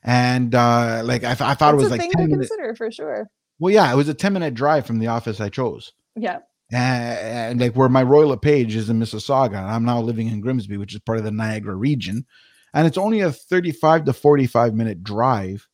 [0.03, 2.49] And uh, like I, th- I thought That's it was like 10 minutes.
[2.49, 3.29] consider for sure.
[3.59, 5.93] Well, yeah, it was a 10 minute drive from the office I chose.
[6.17, 6.41] Yeah.
[6.75, 10.41] And, and like where my Royal LePage is in Mississauga, and I'm now living in
[10.41, 12.27] Grimsby, which is part of the Niagara region.
[12.73, 15.69] And it's only a 35 to 45 minute drive,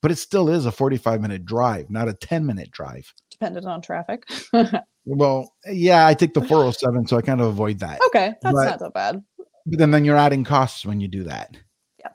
[0.00, 3.12] but it still is a 45 minute drive, not a 10 minute drive.
[3.30, 4.28] Dependent on traffic.
[5.06, 8.00] Well, yeah, I take the 407, so I kind of avoid that.
[8.06, 9.22] Okay, that's but, not so bad.
[9.66, 11.56] But then, then you're adding costs when you do that.
[11.98, 12.08] Yeah.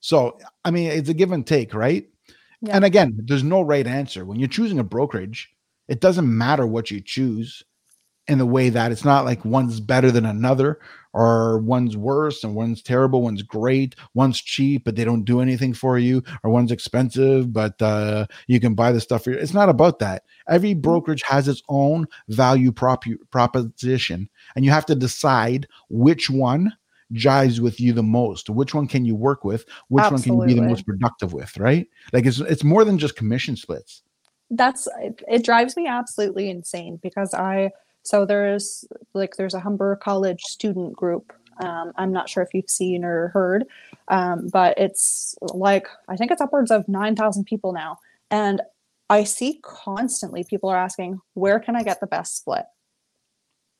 [0.00, 2.06] So, I mean, it's a give and take, right?
[2.62, 2.76] Yeah.
[2.76, 4.24] And again, there's no right answer.
[4.24, 5.50] When you're choosing a brokerage,
[5.88, 7.62] it doesn't matter what you choose
[8.30, 10.78] in the way that it's not like one's better than another
[11.12, 15.74] or one's worse and one's terrible, one's great, one's cheap, but they don't do anything
[15.74, 19.36] for you, or one's expensive, but uh, you can buy the stuff for you.
[19.36, 20.22] It's not about that.
[20.48, 20.80] Every mm-hmm.
[20.80, 26.72] brokerage has its own value prop- proposition, and you have to decide which one
[27.12, 30.30] jives with you the most which one can you work with which Absolutely.
[30.30, 33.16] one can you be the most productive with right like it's it's more than just
[33.16, 34.04] commission splits
[34.50, 34.86] that's
[35.26, 37.68] it drives me absolutely insane because i
[38.10, 41.32] so there's like there's a Humber College student group.
[41.60, 43.66] Um, I'm not sure if you've seen or heard,
[44.08, 48.62] um, but it's like I think it's upwards of nine thousand people now, and
[49.08, 52.64] I see constantly people are asking, "Where can I get the best split?"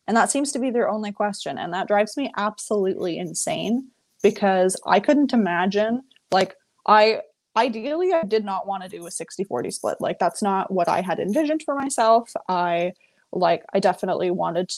[0.06, 3.88] And that seems to be their only question, and that drives me absolutely insane
[4.22, 6.54] because I couldn't imagine like
[6.86, 7.22] I
[7.56, 9.96] ideally I did not want to do a 60-40 split.
[9.98, 12.30] Like that's not what I had envisioned for myself.
[12.48, 12.92] I
[13.32, 14.72] like I definitely wanted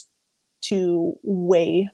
[0.63, 1.89] to weigh,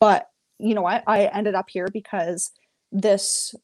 [0.00, 1.02] but you know what?
[1.06, 2.52] I ended up here because
[2.92, 3.54] this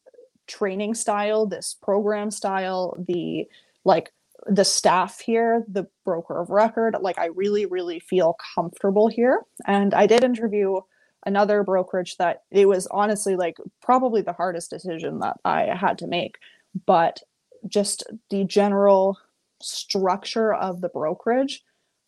[0.47, 3.47] training style, this program style, the
[3.85, 4.11] like
[4.47, 9.41] the staff here, the broker of record, like I really, really feel comfortable here.
[9.67, 10.81] And I did interview
[11.25, 16.07] another brokerage that it was honestly like probably the hardest decision that I had to
[16.07, 16.37] make.
[16.85, 17.21] But
[17.67, 19.17] just the general
[19.61, 21.61] structure of the brokerage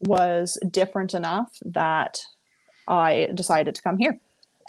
[0.08, 2.20] was different enough that
[2.88, 4.20] I decided to come here.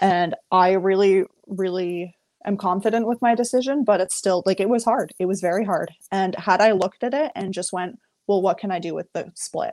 [0.01, 4.85] And I really, really am confident with my decision, but it's still like it was
[4.85, 5.13] hard.
[5.19, 5.91] It was very hard.
[6.11, 9.13] And had I looked at it and just went, well, what can I do with
[9.13, 9.73] the split?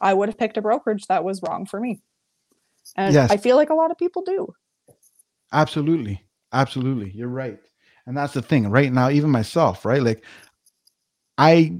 [0.00, 2.00] I would have picked a brokerage that was wrong for me.
[2.96, 3.30] And yes.
[3.30, 4.48] I feel like a lot of people do.
[5.52, 6.24] Absolutely.
[6.52, 7.10] Absolutely.
[7.10, 7.58] You're right.
[8.06, 10.02] And that's the thing right now, even myself, right?
[10.02, 10.24] Like
[11.38, 11.78] I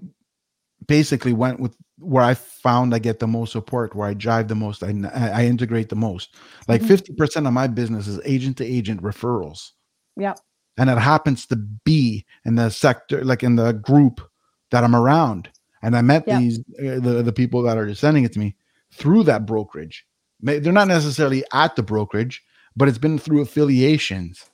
[0.87, 4.55] basically went with where I found I get the most support, where I drive the
[4.55, 6.35] most, I, I integrate the most.
[6.69, 7.23] Like mm-hmm.
[7.23, 9.71] 50% of my business is agent to agent referrals.
[10.17, 10.35] Yeah.
[10.79, 14.21] And it happens to be in the sector, like in the group
[14.71, 15.51] that I'm around.
[15.83, 16.39] And I met yeah.
[16.39, 18.57] these, uh, the, the people that are sending it to me
[18.93, 20.07] through that brokerage.
[20.41, 22.43] They're not necessarily at the brokerage,
[22.77, 24.49] but it's been through affiliations.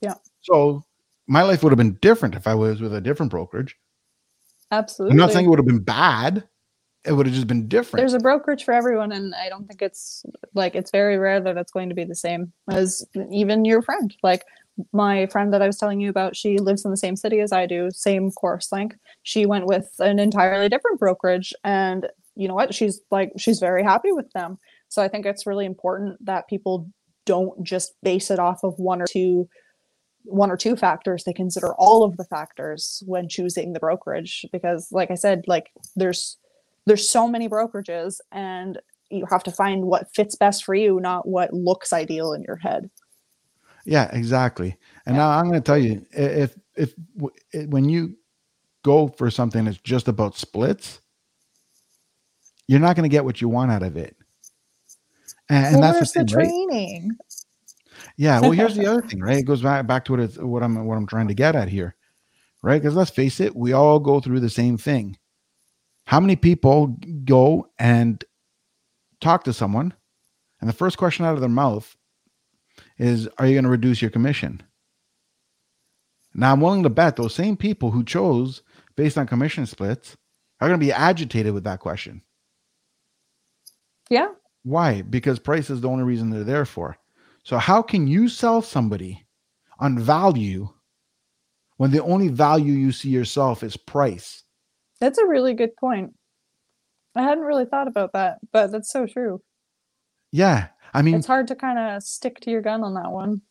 [0.00, 0.14] Yeah.
[0.40, 0.84] So
[1.26, 3.76] my life would have been different if I was with a different brokerage.
[4.72, 5.12] Absolutely.
[5.12, 6.48] I'm not saying it would have been bad.
[7.04, 8.00] It would have just been different.
[8.00, 10.22] There's a brokerage for everyone, and I don't think it's
[10.54, 14.14] like it's very rare that it's going to be the same as even your friend.
[14.22, 14.44] Like
[14.92, 17.52] my friend that I was telling you about, she lives in the same city as
[17.52, 18.96] I do, same course length.
[19.22, 22.74] She went with an entirely different brokerage, and you know what?
[22.74, 24.58] She's like she's very happy with them.
[24.88, 26.90] So I think it's really important that people
[27.24, 29.48] don't just base it off of one or two
[30.24, 34.88] one or two factors they consider all of the factors when choosing the brokerage because
[34.92, 36.36] like i said like there's
[36.90, 41.28] there's so many brokerages and you have to find what fits best for you not
[41.28, 42.90] what looks ideal in your head
[43.84, 44.76] yeah exactly
[45.06, 45.22] and yeah.
[45.22, 46.94] now i'm going to tell you if if
[47.68, 48.16] when you
[48.82, 51.00] go for something that's just about splits
[52.66, 54.16] you're not going to get what you want out of it
[55.48, 57.18] and, and that's the, thing, the training right?
[58.16, 58.40] Yeah.
[58.40, 59.38] Well, here's the other thing, right?
[59.38, 61.68] It goes back back to what it's, what I'm what I'm trying to get at
[61.68, 61.94] here,
[62.62, 62.80] right?
[62.80, 65.16] Because let's face it, we all go through the same thing.
[66.10, 68.24] How many people go and
[69.20, 69.94] talk to someone,
[70.60, 71.96] and the first question out of their mouth
[72.98, 74.60] is, "Are you going to reduce your commission?"
[76.34, 78.64] Now, I'm willing to bet those same people who chose
[78.96, 80.16] based on commission splits
[80.60, 82.22] are going to be agitated with that question.
[84.08, 84.30] Yeah.
[84.64, 85.02] Why?
[85.02, 86.98] Because price is the only reason they're there for.
[87.44, 89.28] So, how can you sell somebody
[89.78, 90.70] on value
[91.76, 94.42] when the only value you see yourself is price?
[95.00, 96.14] That's a really good point.
[97.14, 99.42] I hadn't really thought about that, but that's so true.
[100.32, 100.68] Yeah.
[100.94, 103.42] I mean, it's hard to kind of stick to your gun on that one.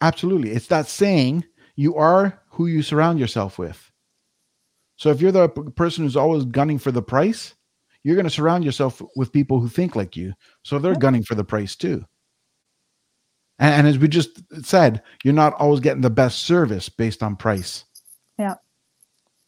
[0.00, 0.50] Absolutely.
[0.50, 1.44] It's that saying
[1.76, 3.90] you are who you surround yourself with.
[4.96, 7.54] So if you're the person who's always gunning for the price,
[8.02, 10.34] you're going to surround yourself with people who think like you.
[10.62, 12.04] So they're gunning for the price too.
[13.58, 17.36] And, and as we just said, you're not always getting the best service based on
[17.36, 17.84] price.
[18.38, 18.54] Yeah.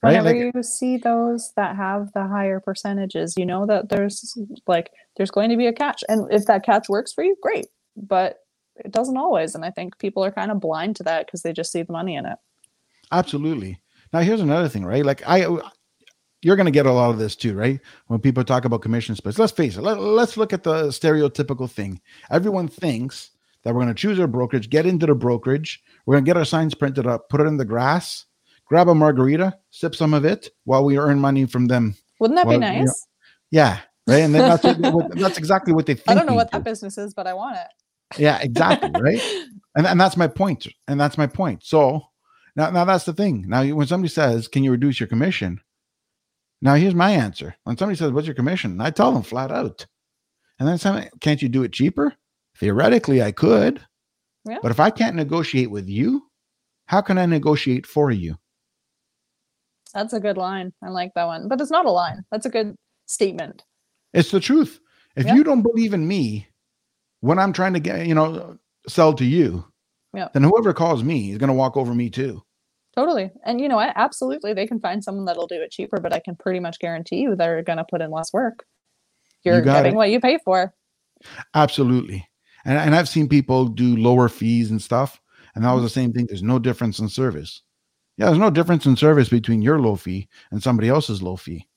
[0.02, 0.10] Right?
[0.22, 4.90] Whenever like, you see those that have the higher percentages, you know that there's like
[5.16, 6.04] there's going to be a catch.
[6.08, 7.66] And if that catch works for you, great.
[7.96, 8.38] But
[8.76, 9.54] it doesn't always.
[9.54, 11.92] And I think people are kind of blind to that because they just see the
[11.92, 12.38] money in it.
[13.10, 13.80] Absolutely.
[14.12, 15.04] Now here's another thing, right?
[15.04, 15.46] Like I
[16.42, 17.80] you're going to get a lot of this too, right?
[18.06, 19.82] When people talk about commission splits, let's face it.
[19.82, 22.00] Let, us look at the stereotypical thing.
[22.30, 23.30] Everyone thinks
[23.64, 25.82] that we're going to choose our brokerage, get into the brokerage.
[26.04, 28.26] We're going to get our signs printed up, put it in the grass,
[28.66, 31.96] grab a margarita, sip some of it while we earn money from them.
[32.20, 32.78] Wouldn't that while, be nice?
[32.78, 32.92] You know,
[33.50, 34.20] yeah, right.
[34.20, 36.08] And then that's what, that's exactly what they think.
[36.10, 38.20] I don't know what that business is, but I want it.
[38.20, 38.90] Yeah, exactly.
[39.00, 39.20] Right.
[39.76, 40.66] and and that's my point.
[40.88, 41.64] And that's my point.
[41.64, 42.02] So
[42.54, 43.44] now now that's the thing.
[43.48, 45.60] Now when somebody says, "Can you reduce your commission?"
[46.62, 47.54] Now here's my answer.
[47.64, 49.86] When somebody says, "What's your commission?" I tell them flat out.
[50.58, 52.14] And then somebody, can't you do it cheaper?
[52.58, 53.84] Theoretically, I could.
[54.46, 54.58] Yeah.
[54.62, 56.22] But if I can't negotiate with you,
[56.86, 58.36] how can I negotiate for you?
[59.96, 60.74] That's a good line.
[60.84, 61.48] I like that one.
[61.48, 62.22] But it's not a line.
[62.30, 63.64] That's a good statement.
[64.12, 64.78] It's the truth.
[65.16, 65.34] If yeah.
[65.34, 66.48] you don't believe in me
[67.20, 69.64] when I'm trying to get, you know, sell to you,
[70.12, 70.28] yeah.
[70.34, 72.42] then whoever calls me is going to walk over me too.
[72.94, 73.30] Totally.
[73.46, 73.94] And you know what?
[73.96, 74.52] Absolutely.
[74.52, 77.34] They can find someone that'll do it cheaper, but I can pretty much guarantee you
[77.34, 78.66] they're going to put in less work.
[79.44, 79.96] You're you getting it.
[79.96, 80.74] what you pay for.
[81.54, 82.28] Absolutely.
[82.66, 85.22] And, and I've seen people do lower fees and stuff.
[85.54, 85.84] And that was mm-hmm.
[85.84, 86.26] the same thing.
[86.26, 87.62] There's no difference in service.
[88.16, 91.68] Yeah, there's no difference in service between your low fee and somebody else's low fee.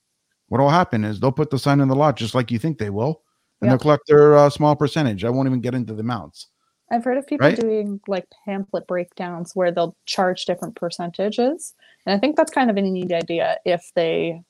[0.48, 2.78] What will happen is they'll put the sign in the lot just like you think
[2.78, 3.22] they will,
[3.60, 5.24] and they'll collect their uh, small percentage.
[5.24, 6.48] I won't even get into the amounts.
[6.90, 7.58] I've heard of people right?
[7.58, 11.74] doing like pamphlet breakdowns where they'll charge different percentages.
[12.04, 14.42] And I think that's kind of a neat idea if they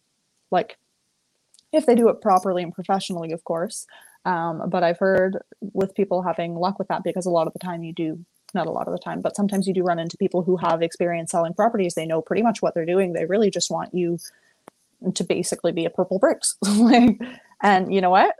[0.50, 0.78] like
[1.72, 3.86] if they do it properly and professionally, of course.
[4.24, 7.58] Um, but I've heard with people having luck with that because a lot of the
[7.58, 10.16] time you do not a lot of the time, but sometimes you do run into
[10.16, 11.94] people who have experience selling properties.
[11.94, 13.12] They know pretty much what they're doing.
[13.12, 14.18] They really just want you
[15.14, 16.54] to basically be a Purplebricks.
[16.78, 17.20] like,
[17.62, 18.34] and you know what?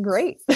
[0.00, 0.40] Great.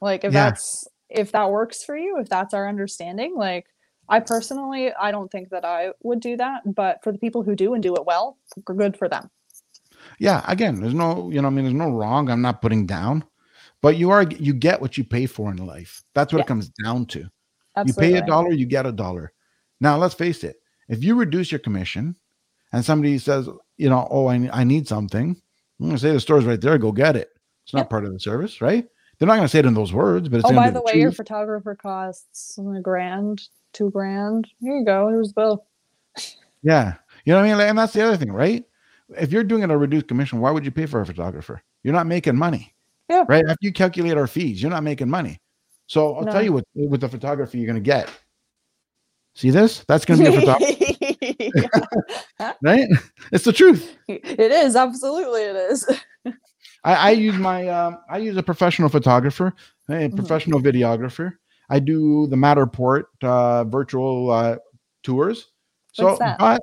[0.00, 0.50] like if yeah.
[0.50, 3.66] that's if that works for you, if that's our understanding, like
[4.08, 7.54] I personally, I don't think that I would do that, but for the people who
[7.54, 9.30] do and do it well, good for them.
[10.18, 12.30] Yeah, again, there's no, you know, I mean, there's no wrong.
[12.30, 13.24] I'm not putting down,
[13.82, 16.02] but you are, you get what you pay for in life.
[16.14, 16.44] That's what yeah.
[16.44, 17.28] it comes down to.
[17.76, 18.06] Absolutely.
[18.06, 19.32] You pay a dollar, you get a dollar.
[19.80, 20.56] Now, let's face it.
[20.88, 22.16] If you reduce your commission
[22.72, 25.36] and somebody says, you know, oh, I, I need something,
[25.78, 27.30] I'm going to say the store's right there, go get it.
[27.64, 27.90] It's not yep.
[27.90, 28.86] part of the service, right?
[29.18, 30.82] They're not going to say it in those words, but it's oh, by the, the
[30.82, 31.02] way, truth.
[31.02, 34.46] your photographer costs a grand, two grand.
[34.60, 35.08] Here you go.
[35.08, 35.66] Here's the bill.
[36.62, 37.60] Yeah, you know what I mean.
[37.60, 38.64] And that's the other thing, right?
[39.18, 41.62] If you're doing it at a reduced commission, why would you pay for a photographer?
[41.82, 42.74] You're not making money.
[43.08, 43.24] Yeah.
[43.28, 43.44] Right.
[43.44, 45.40] After you calculate our fees, you're not making money.
[45.86, 46.32] So I'll no.
[46.32, 48.10] tell you what with the photography you're going to get.
[49.34, 49.84] See this?
[49.86, 50.76] That's going to be a photographer.
[52.62, 52.88] right?
[53.32, 53.96] It's the truth.
[54.08, 54.74] It is.
[54.74, 55.86] Absolutely, it is.
[56.84, 59.52] I, I use my um, I use a professional photographer,
[59.88, 60.16] a mm-hmm.
[60.16, 61.34] professional videographer.
[61.68, 64.56] I do the Matterport uh, virtual uh,
[65.02, 65.48] tours.
[65.92, 66.62] So, but,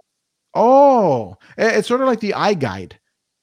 [0.53, 2.93] oh, it's sort of like the iGuide,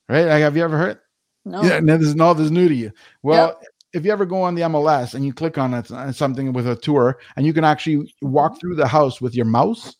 [0.08, 0.24] right?
[0.24, 0.98] Like, have you ever heard?
[1.44, 1.62] No.
[1.62, 2.92] Yeah, this is all this is new to you.
[3.22, 3.68] Well, yep.
[3.92, 6.68] if you ever go on the MLS and you click on it, uh, something with
[6.68, 9.96] a tour, and you can actually walk through the house with your mouse.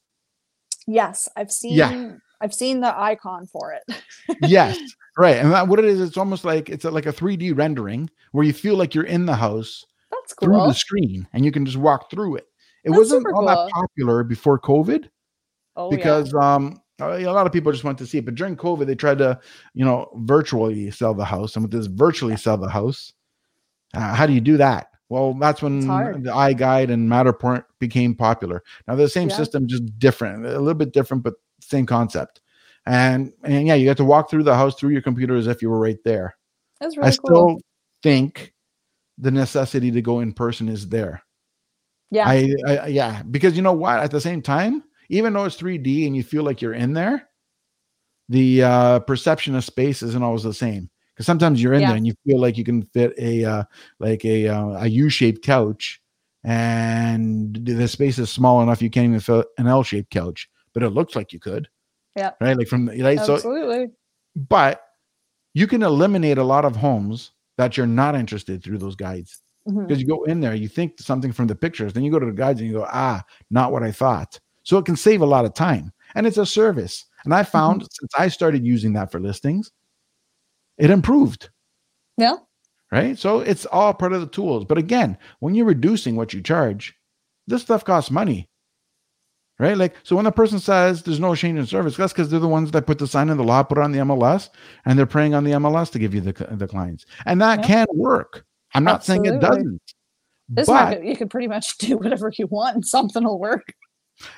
[0.87, 1.75] Yes, I've seen.
[1.75, 2.13] Yeah.
[2.43, 4.03] I've seen the icon for it.
[4.43, 4.79] yes,
[5.19, 5.37] right.
[5.37, 8.47] And that, what it is, it's almost like it's a, like a 3D rendering where
[8.47, 10.49] you feel like you're in the house That's cool.
[10.49, 12.47] through the screen, and you can just walk through it.
[12.85, 13.47] It That's wasn't all cool.
[13.47, 15.09] that popular before COVID.
[15.77, 16.55] Oh, because yeah.
[16.55, 19.19] um a lot of people just went to see it, but during COVID, they tried
[19.19, 19.39] to,
[19.75, 23.13] you know, virtually sell the house, and with this virtually sell the house,
[23.95, 24.89] uh, how do you do that?
[25.09, 28.63] Well, that's when the iGuide and Matterport became popular.
[28.87, 29.37] Now the same yeah.
[29.37, 32.41] system, just different, a little bit different, but same concept.
[32.87, 35.63] And and yeah, you get to walk through the house through your computer as if
[35.63, 36.37] you were right there.
[36.81, 37.17] That's really I cool.
[37.27, 37.61] still
[38.03, 38.55] think
[39.19, 41.23] the necessity to go in person is there.
[42.11, 42.29] Yeah.
[42.29, 43.99] I, I yeah, because you know what?
[43.99, 47.29] At the same time, even though it's 3D and you feel like you're in there,
[48.29, 50.89] the uh, perception of space isn't always the same.
[51.13, 51.89] Because sometimes you're in yeah.
[51.89, 53.65] there and you feel like you can fit a uh,
[53.99, 56.01] like a uh, a U-shaped couch,
[56.45, 60.91] and the space is small enough you can't even fit an L-shaped couch, but it
[60.91, 61.69] looks like you could.
[62.17, 62.31] Yeah.
[62.41, 62.57] Right.
[62.57, 63.19] Like from the right.
[63.19, 63.87] Absolutely.
[63.87, 63.93] So,
[64.49, 64.83] but
[65.53, 69.77] you can eliminate a lot of homes that you're not interested through those guides because
[69.85, 69.95] mm-hmm.
[69.95, 72.33] you go in there, you think something from the pictures, then you go to the
[72.33, 74.39] guides and you go, ah, not what I thought.
[74.63, 75.93] So it can save a lot of time.
[76.15, 77.07] And it's a service.
[77.25, 77.89] And I found mm-hmm.
[77.93, 79.71] since I started using that for listings,
[80.79, 81.51] it improved.
[82.17, 82.37] Yeah.
[82.91, 83.19] Right.
[83.19, 84.65] So it's all part of the tools.
[84.65, 86.95] But again, when you're reducing what you charge,
[87.47, 88.49] this stuff costs money.
[89.61, 89.77] Right.
[89.77, 92.49] Like, so when the person says there's no change in service, that's because they're the
[92.49, 94.49] ones that put the sign in the law, put it on the MLS,
[94.87, 97.05] and they're praying on the MLS to give you the, the clients.
[97.27, 97.67] And that yeah.
[97.67, 98.47] can work.
[98.75, 99.29] I'm not Absolutely.
[99.29, 99.83] saying it doesn't.
[100.49, 103.75] This but, market, you can pretty much do whatever you want and something will work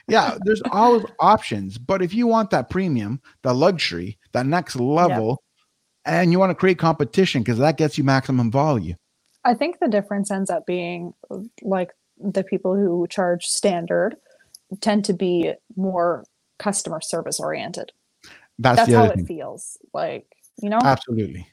[0.09, 1.79] yeah, there's always options.
[1.79, 5.43] But if you want that premium, the luxury, that next level,
[6.07, 6.15] yep.
[6.15, 8.95] and you want to create competition because that gets you maximum value.
[9.45, 11.15] I think the difference ends up being
[11.63, 14.17] like the people who charge standard
[14.81, 16.25] tend to be more
[16.59, 17.93] customer service oriented.
[18.59, 20.27] That's, That's how it feels like,
[20.63, 20.79] you know?
[20.83, 21.49] Absolutely.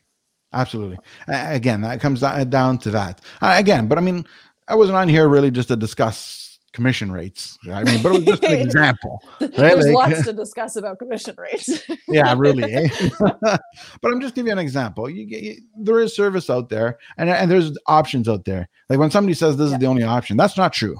[0.53, 0.97] Absolutely.
[1.27, 3.21] Again, that comes down to that.
[3.41, 4.25] Again, but I mean,
[4.67, 7.57] I wasn't on here really just to discuss commission rates.
[7.71, 9.23] I mean, but it was just an example.
[9.41, 9.51] Right?
[9.51, 11.83] There's like, lots to discuss about commission rates.
[12.07, 12.73] yeah, really.
[12.73, 12.89] Eh?
[13.19, 13.61] but
[14.03, 15.09] I'm just giving you an example.
[15.09, 18.69] You, you, there is service out there, and and there's options out there.
[18.89, 19.75] Like when somebody says this yeah.
[19.75, 20.97] is the only option, that's not true.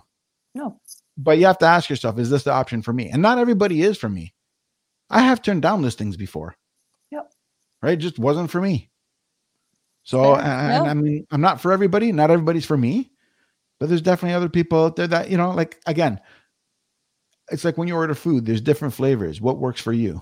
[0.56, 0.80] No.
[1.18, 3.10] But you have to ask yourself, is this the option for me?
[3.10, 4.34] And not everybody is for me.
[5.10, 6.56] I have turned down listings before.
[7.12, 7.32] Yep.
[7.82, 8.90] Right, it just wasn't for me.
[10.04, 10.92] So, and, yep.
[10.92, 12.12] I mean, I'm not for everybody.
[12.12, 13.09] Not everybody's for me
[13.80, 16.20] but there's definitely other people out there that, you know, like again,
[17.52, 19.42] it's like when you order food, there's different flavors.
[19.42, 20.22] What works for you?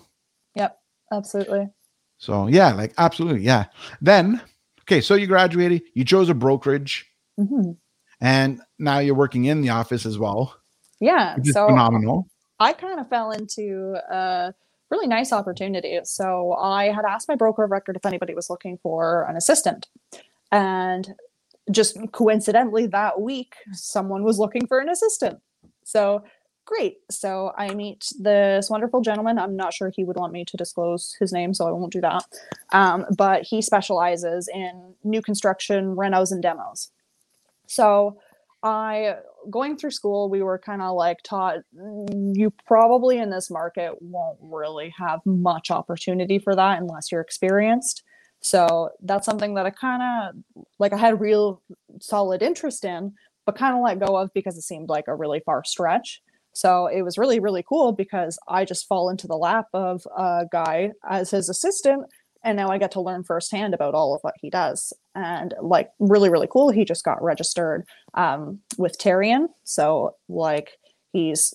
[0.55, 0.79] Yep,
[1.11, 1.69] absolutely.
[2.17, 3.65] So yeah, like absolutely, yeah.
[4.01, 4.41] Then
[4.81, 7.05] okay, so you graduated, you chose a brokerage,
[7.39, 7.71] mm-hmm.
[8.21, 10.55] and now you're working in the office as well.
[10.99, 12.27] Yeah, so phenomenal.
[12.59, 14.53] I kind of fell into a
[14.89, 15.99] really nice opportunity.
[16.05, 19.87] So I had asked my broker of record if anybody was looking for an assistant,
[20.51, 21.13] and
[21.71, 25.39] just coincidentally that week someone was looking for an assistant.
[25.83, 26.23] So
[26.65, 26.97] great.
[27.09, 29.39] So i meet this wonderful gentleman.
[29.39, 32.01] I'm not sure he would want me to disclose his name so i won't do
[32.01, 32.23] that.
[32.71, 36.91] Um, but he specializes in new construction renos and demos.
[37.67, 38.19] So
[38.63, 39.15] i
[39.49, 43.93] going through school, we were kind of like taught mm, you probably in this market
[44.01, 48.03] won't really have much opportunity for that unless you're experienced.
[48.41, 51.61] So that's something that I kind of like I had real
[51.99, 53.13] solid interest in,
[53.45, 56.21] but kind of let go of because it seemed like a really far stretch.
[56.53, 60.45] So it was really, really cool because I just fall into the lap of a
[60.51, 62.05] guy as his assistant.
[62.43, 64.91] And now I get to learn firsthand about all of what he does.
[65.13, 66.69] And like, really, really cool.
[66.69, 67.85] He just got registered
[68.15, 69.47] um, with Tarion.
[69.65, 70.79] So, like,
[71.13, 71.53] he's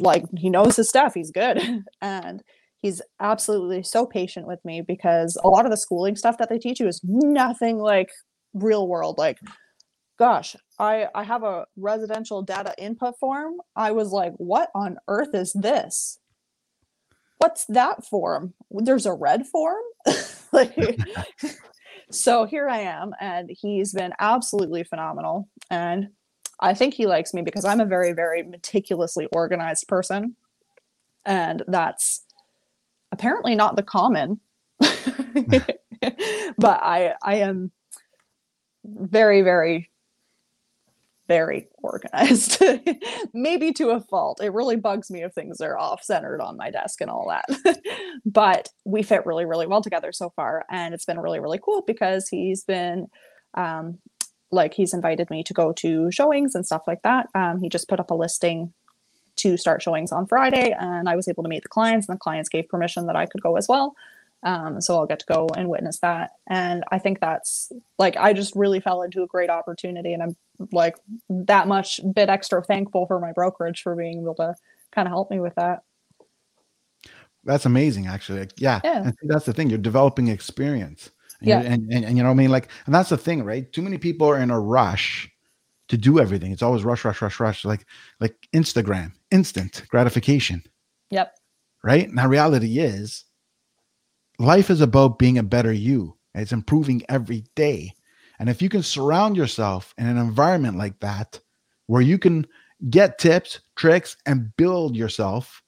[0.00, 1.14] like, he knows his stuff.
[1.14, 1.84] He's good.
[2.02, 2.42] and
[2.80, 6.58] he's absolutely so patient with me because a lot of the schooling stuff that they
[6.58, 8.10] teach you is nothing like
[8.54, 9.18] real world.
[9.18, 9.38] Like
[10.18, 13.54] gosh i i have a residential data input form.
[13.76, 16.18] I was like what on earth is this?
[17.38, 18.54] What's that form?
[18.70, 19.82] There's a red form?
[20.50, 20.98] Like
[22.10, 25.46] so here i am and he's been absolutely phenomenal.
[25.68, 26.08] And
[26.58, 30.36] i think he likes me because i'm a very very meticulously organized person.
[31.26, 32.24] And that's
[33.12, 34.40] apparently not the common.
[36.58, 37.72] But i i am
[38.84, 39.90] very very
[41.26, 42.62] very organized.
[43.34, 44.40] Maybe to a fault.
[44.42, 47.78] It really bugs me if things are off centered on my desk and all that.
[48.24, 51.82] But we fit really really well together so far and it's been really really cool
[51.86, 53.06] because he's been
[53.54, 53.98] um,
[54.50, 57.26] like he's invited me to go to showings and stuff like that.
[57.34, 58.72] Um, he just put up a listing
[59.38, 62.20] to start showings on Friday, and I was able to meet the clients, and the
[62.20, 63.94] clients gave permission that I could go as well.
[64.44, 66.30] Um, so I'll get to go and witness that.
[66.46, 70.36] And I think that's like I just really fell into a great opportunity, and I'm
[70.72, 70.96] like
[71.28, 74.54] that much bit extra thankful for my brokerage for being able to
[74.92, 75.82] kind of help me with that.
[77.44, 78.40] That's amazing, actually.
[78.40, 79.10] Like, yeah, yeah.
[79.22, 79.70] that's the thing.
[79.70, 81.10] You're developing experience.
[81.40, 82.50] And yeah, and, and and you know what I mean.
[82.50, 83.72] Like, and that's the thing, right?
[83.72, 85.30] Too many people are in a rush
[85.88, 86.52] to do everything.
[86.52, 87.64] It's always rush, rush, rush, rush.
[87.64, 87.86] Like
[88.20, 90.62] like Instagram, instant gratification.
[91.10, 91.34] Yep.
[91.82, 92.10] Right.
[92.10, 93.24] Now, reality is,
[94.38, 96.16] life is about being a better you.
[96.34, 97.94] It's improving every day.
[98.38, 101.40] And if you can surround yourself in an environment like that,
[101.86, 102.46] where you can
[102.90, 105.62] get tips, tricks, and build yourself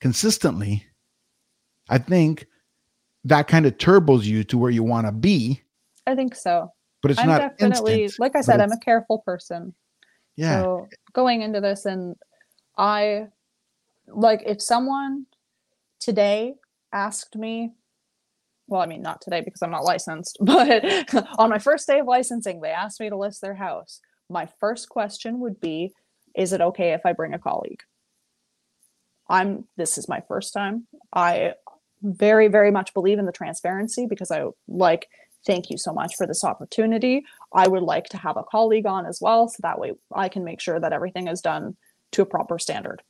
[0.00, 0.84] consistently,
[1.88, 2.46] I think
[3.24, 5.62] that kind of turbos you to where you want to be.
[6.06, 6.72] I think so
[7.02, 9.74] but it's I'm not definitely instant, like I said, I'm a careful person.
[10.36, 10.62] Yeah.
[10.62, 12.16] So going into this, and
[12.76, 13.26] I
[14.08, 15.26] like if someone
[16.00, 16.54] today
[16.92, 17.72] asked me,
[18.66, 20.84] well, I mean not today because I'm not licensed, but
[21.38, 24.00] on my first day of licensing, they asked me to list their house.
[24.30, 25.92] My first question would be,
[26.34, 27.82] is it okay if I bring a colleague?
[29.28, 30.86] I'm this is my first time.
[31.12, 31.54] I
[32.02, 35.08] very very much believe in the transparency because I like
[35.46, 37.24] Thank you so much for this opportunity.
[37.52, 40.44] I would like to have a colleague on as well, so that way I can
[40.44, 41.76] make sure that everything is done
[42.12, 43.02] to a proper standard.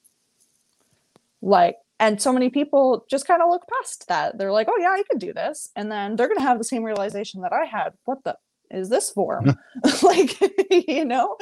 [1.41, 4.39] Like, and so many people just kind of look past that.
[4.39, 5.69] They're like, oh, yeah, I could do this.
[5.75, 7.95] And then they're going to have the same realization that I had.
[8.05, 8.37] What the
[8.71, 9.57] is this form?
[10.03, 10.39] like,
[10.71, 11.37] you know?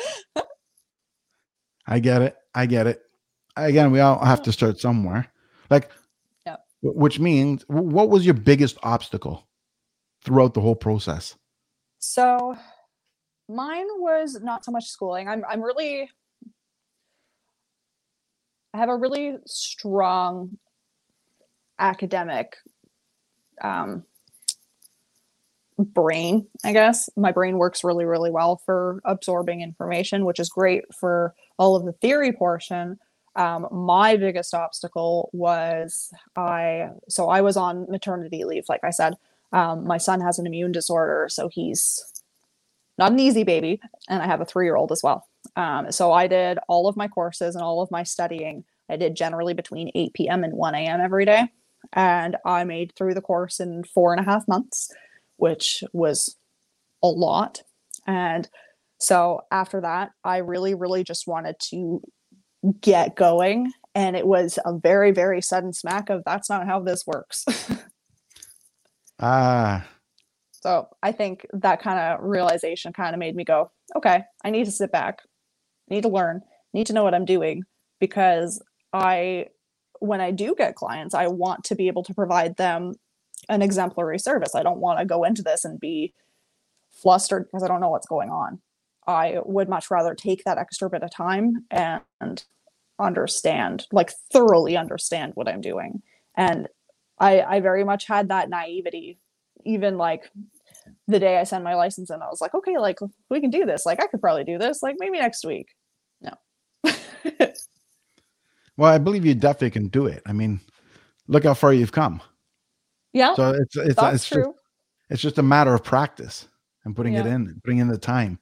[1.87, 2.37] I get it.
[2.55, 3.03] I get it.
[3.57, 5.27] Again, we all have to start somewhere.
[5.71, 5.91] Like,
[6.45, 6.65] yep.
[6.83, 9.47] which means, what was your biggest obstacle?
[10.27, 11.37] Throughout the whole process?
[11.99, 12.57] So
[13.49, 15.29] mine was not so much schooling.
[15.29, 16.11] I'm I'm really
[18.75, 20.59] I have a really strong
[21.79, 22.57] academic
[23.63, 24.05] um,
[25.79, 27.09] brain, I guess.
[27.17, 31.87] My brain works really, really well for absorbing information, which is great for all of
[31.87, 32.99] the theory portion.
[33.35, 39.15] Um, my biggest obstacle was I, so I was on maternity leave, like I said.
[39.53, 42.05] Um, my son has an immune disorder, so he's
[42.99, 45.27] not an easy baby, and I have a three year old as well.
[45.55, 48.65] Um, so I did all of my courses and all of my studying.
[48.89, 50.45] I did generally between 8 p.m.
[50.45, 51.01] and 1 a.m.
[51.01, 51.49] every day.
[51.93, 54.91] And I made through the course in four and a half months,
[55.37, 56.37] which was
[57.03, 57.63] a lot.
[58.07, 58.49] And
[58.99, 62.01] so after that, I really, really just wanted to
[62.81, 63.73] get going.
[63.95, 67.45] And it was a very, very sudden smack of that's not how this works.
[69.19, 69.87] Ah.
[70.53, 74.65] So I think that kind of realization kind of made me go, okay, I need
[74.65, 75.21] to sit back,
[75.89, 76.43] need to learn,
[76.73, 77.63] need to know what I'm doing
[78.01, 78.63] because
[78.93, 79.47] I,
[80.01, 82.95] when I do get clients, I want to be able to provide them
[83.49, 84.55] an exemplary service.
[84.55, 86.13] I don't want to go into this and be
[86.91, 88.61] flustered because I don't know what's going on.
[89.07, 92.45] I would much rather take that extra bit of time and
[92.99, 96.03] understand, like thoroughly understand what I'm doing.
[96.37, 96.69] And
[97.19, 99.19] I, I very much had that naivety,
[99.65, 100.31] even like
[101.09, 102.99] the day I send my license in, I was like, okay, like
[103.31, 103.87] we can do this.
[103.87, 104.83] Like I could probably do this.
[104.83, 105.69] Like maybe next week.
[106.21, 106.33] No.
[108.77, 110.23] well, I believe you definitely can do it.
[110.27, 110.61] I mean,
[111.27, 112.21] look how far you've come.
[113.13, 113.35] Yeah.
[113.35, 114.45] So it's it's it's true.
[114.45, 114.59] just
[115.09, 116.49] it's just a matter of practice
[116.85, 118.39] and putting it in, putting in the time,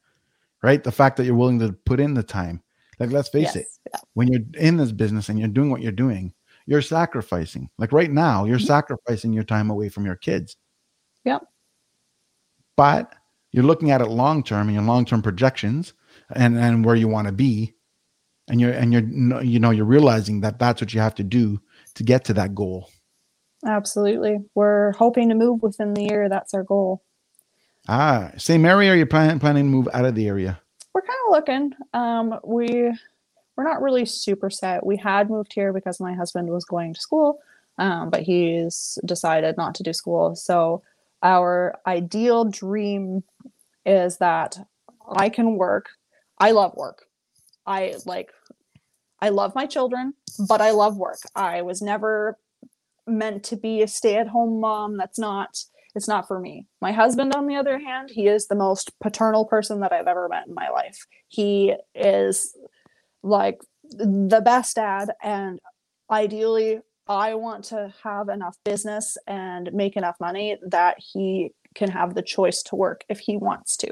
[0.62, 0.83] right?
[0.83, 2.62] The fact that you're willing to put in the time.
[2.99, 4.01] Like let's face it, Yeah.
[4.14, 6.33] when you're in this business and you're doing what you're doing,
[6.67, 7.69] you're sacrificing.
[7.79, 8.67] Like right now, you're Mhm.
[8.67, 10.57] sacrificing your time away from your kids.
[11.25, 11.43] Yep.
[12.77, 13.15] But
[13.53, 15.93] you're looking at it long term and your long term projections
[16.35, 17.75] and and where you want to be,
[18.49, 21.61] and you're and you're you know you're realizing that that's what you have to do
[21.95, 22.91] to get to that goal.
[23.67, 24.39] Absolutely.
[24.55, 26.29] We're hoping to move within the year.
[26.29, 27.03] That's our goal.
[27.89, 28.93] Ah, same area.
[28.93, 30.61] Are you're planning planning to move out of the area.
[30.95, 31.73] We're kind of looking.
[31.93, 32.93] Um, we
[33.57, 34.85] we're not really super set.
[34.85, 37.41] We had moved here because my husband was going to school,
[37.79, 40.35] um, but he's decided not to do school.
[40.35, 40.83] So
[41.23, 43.25] our ideal dream
[43.87, 44.59] is that
[45.17, 45.91] I can work.
[46.39, 47.07] I love work.
[47.67, 48.31] I like
[49.21, 50.15] I love my children,
[50.49, 51.21] but I love work.
[51.35, 52.39] I was never
[53.07, 54.97] meant to be a stay-at-home mom.
[54.97, 56.67] That's not it's not for me.
[56.81, 60.29] My husband, on the other hand, he is the most paternal person that I've ever
[60.29, 61.07] met in my life.
[61.29, 62.57] He is
[63.25, 65.59] like the best dad, and
[66.11, 72.14] ideally, I want to have enough business and make enough money that he can have
[72.14, 73.91] the choice to work if he wants to.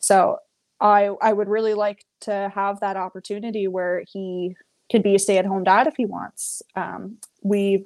[0.00, 0.38] So
[0.80, 4.56] I I would really like to have that opportunity where he
[4.90, 6.62] can be a stay-at-home dad if he wants.
[6.74, 7.84] Um, we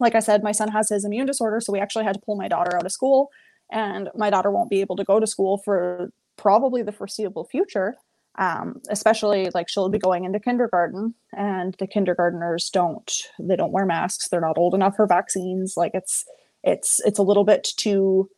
[0.00, 2.36] like I said, my son has his immune disorder, so we actually had to pull
[2.36, 3.30] my daughter out of school,
[3.70, 7.96] and my daughter won't be able to go to school for probably the foreseeable future.
[8.36, 13.86] Um, especially like she'll be going into kindergarten, and the kindergartners don't they don't wear
[13.86, 14.28] masks.
[14.28, 15.74] They're not old enough for vaccines.
[15.76, 16.24] Like it's
[16.64, 18.28] it's it's a little bit too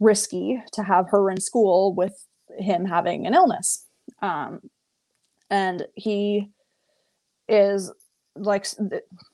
[0.00, 2.26] risky to have her in school with
[2.58, 3.86] him having an illness.
[4.20, 4.60] Um,
[5.48, 6.50] and he
[7.48, 7.92] is
[8.34, 8.66] like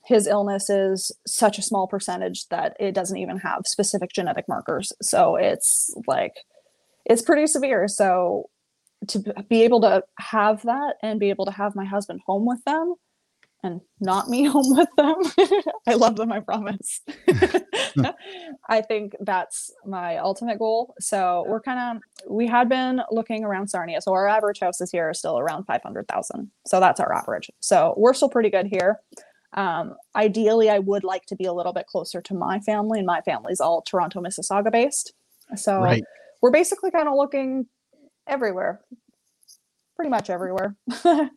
[0.05, 4.91] his illness is such a small percentage that it doesn't even have specific genetic markers
[5.01, 6.33] so it's like
[7.05, 8.49] it's pretty severe so
[9.07, 9.19] to
[9.49, 12.95] be able to have that and be able to have my husband home with them
[13.63, 15.15] and not me home with them.
[15.87, 17.01] I love them i promise.
[18.69, 20.93] I think that's my ultimate goal.
[20.99, 24.01] So we're kind of we had been looking around sarnia.
[24.01, 27.49] So our average houses here are still around 500000 so that's our average.
[27.59, 28.99] So we're still pretty good here.
[29.53, 32.99] Um, ideally i would like to be a little bit closer to my family.
[32.99, 35.13] And my family's all toronto mississauga based.
[35.55, 36.03] So Right.
[36.41, 37.65] we're basically kind of looking
[38.29, 38.81] everywhere
[39.95, 40.75] pretty much everywhere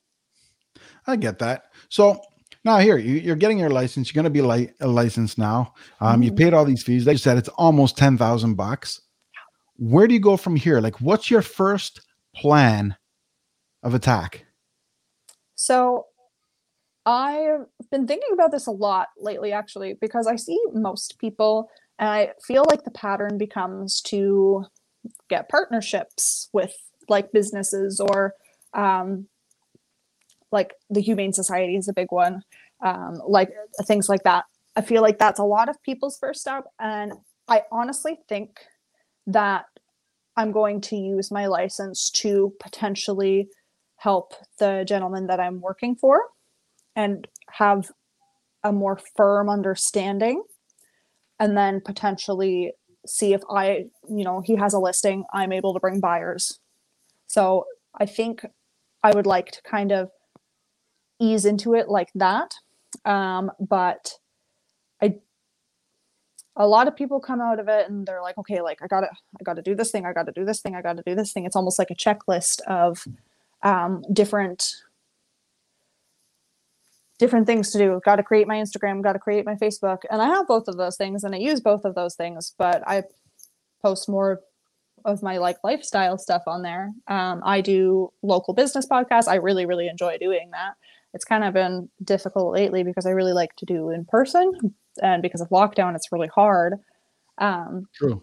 [1.06, 1.64] I get that.
[1.88, 2.20] So
[2.64, 4.08] now here you, you're getting your license.
[4.08, 5.74] You're going to be li- a license now.
[6.00, 6.36] Um, You Mhm.
[6.36, 7.06] paid all these fees.
[7.06, 9.00] Like you said, it's almost ten thousand bucks.
[9.76, 10.80] Where do you go from here?
[10.80, 12.00] Like, what's your first
[12.36, 12.96] plan
[13.82, 14.46] of attack?
[15.56, 16.06] So
[17.04, 21.68] I've been thinking about this a lot lately, actually, because I see most people,
[21.98, 24.64] and I feel like the pattern becomes to
[25.28, 26.74] get partnerships with
[27.08, 28.34] like businesses or
[28.74, 29.26] um,
[30.50, 32.42] like the Humane Society is a big one,
[32.84, 33.50] um, like
[33.84, 34.44] things like that.
[34.76, 36.64] I feel like that's a lot of people's first step.
[36.78, 37.12] And
[37.48, 38.60] I honestly think
[39.26, 39.64] that
[40.36, 43.48] I'm going to use my license to potentially
[43.96, 46.22] help the gentleman that I'm working for
[46.96, 47.90] and have
[48.64, 50.42] a more firm understanding
[51.38, 52.72] and then potentially
[53.06, 56.58] see if I, you know, he has a listing, I'm able to bring buyers.
[57.26, 57.66] So
[57.98, 58.44] I think
[59.02, 60.10] I would like to kind of
[61.20, 62.54] ease into it like that.
[63.04, 64.18] Um, but
[65.00, 65.16] I
[66.56, 69.08] a lot of people come out of it and they're like, okay, like I gotta
[69.08, 71.44] I gotta do this thing, I gotta do this thing, I gotta do this thing.
[71.44, 73.04] It's almost like a checklist of
[73.62, 74.74] um, different
[77.22, 78.00] different things to do.
[78.04, 80.76] Got to create my Instagram, got to create my Facebook, and I have both of
[80.76, 82.52] those things, and I use both of those things.
[82.58, 83.04] But I
[83.80, 84.40] post more
[85.04, 86.90] of my like lifestyle stuff on there.
[87.06, 89.28] Um, I do local business podcasts.
[89.28, 90.74] I really really enjoy doing that.
[91.14, 95.22] It's kind of been difficult lately because I really like to do in person, and
[95.22, 96.74] because of lockdown, it's really hard.
[97.38, 98.20] Um, True.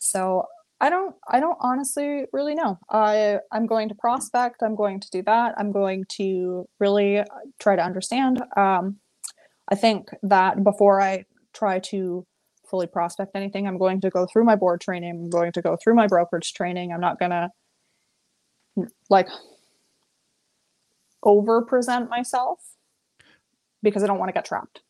[0.00, 0.46] so
[0.84, 2.78] I don't I don't honestly really know.
[2.90, 4.62] I I'm going to prospect.
[4.62, 5.54] I'm going to do that.
[5.56, 7.24] I'm going to really uh,
[7.58, 8.42] try to understand.
[8.54, 8.98] Um,
[9.66, 11.24] I think that before I
[11.54, 12.26] try to
[12.68, 15.08] fully prospect anything, I'm going to go through my board training.
[15.08, 16.92] I'm going to go through my brokerage training.
[16.92, 17.48] I'm not gonna
[19.08, 19.28] like
[21.22, 22.58] over present myself
[23.82, 24.82] because I don't want to get trapped.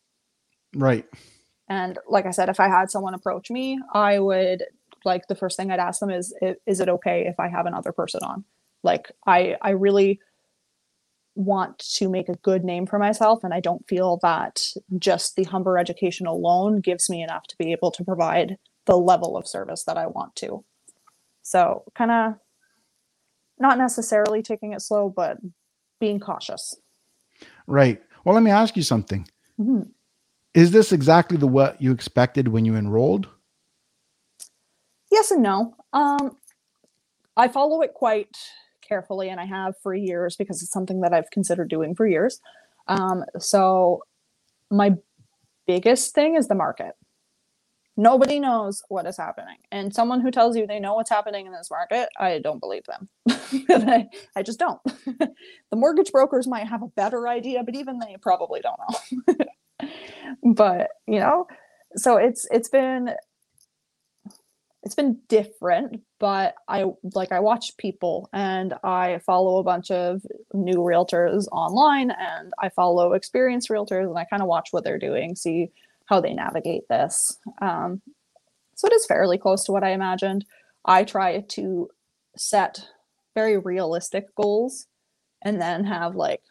[0.74, 1.06] Right.
[1.68, 4.64] And like I said, if I had someone approach me, I would
[5.04, 6.34] like the first thing I'd ask them is,
[6.66, 8.44] is it okay if I have another person on?
[8.82, 10.20] Like I, I really
[11.36, 14.62] want to make a good name for myself and i don't feel that
[14.98, 19.36] just the humber education alone gives me enough to be able to provide the level
[19.36, 20.64] of service that i want to.
[21.42, 22.34] So kind of
[23.58, 25.38] not necessarily taking it slow but
[26.00, 26.76] being cautious.
[27.66, 28.02] Right.
[28.24, 29.26] Well let me ask you something.
[29.60, 29.82] Mm-hmm.
[30.54, 33.28] is this exactly the what you expected when you enrolled
[35.14, 36.36] yes and no um
[37.36, 38.36] i follow it quite
[38.86, 42.40] carefully, and I have for years because it's something that I've considered doing for years.
[42.88, 44.02] Um, so,
[44.70, 44.96] my
[45.66, 46.92] biggest thing is the market.
[47.96, 49.56] Nobody knows what is happening.
[49.70, 52.82] And someone who tells you they know what's happening in this market, I don't believe
[52.84, 53.08] them.
[53.70, 54.80] I, I, just don't.
[55.06, 58.80] the mortgage brokers might have a better idea, but even they probably don't
[59.38, 59.88] know.
[60.54, 61.46] but, you know,
[61.94, 63.10] so it's it's been
[64.84, 70.20] it's been different, but I like I watch people and I follow a bunch of
[70.52, 74.98] new realtors online and I follow experienced realtors and I kind of watch what they're
[74.98, 75.70] doing, see
[76.04, 77.38] how they navigate this.
[77.62, 78.02] Um,
[78.74, 80.44] so it is fairly close to what I imagined.
[80.84, 81.88] I try to
[82.36, 82.86] set
[83.34, 84.86] very realistic goals
[85.40, 86.42] and then have like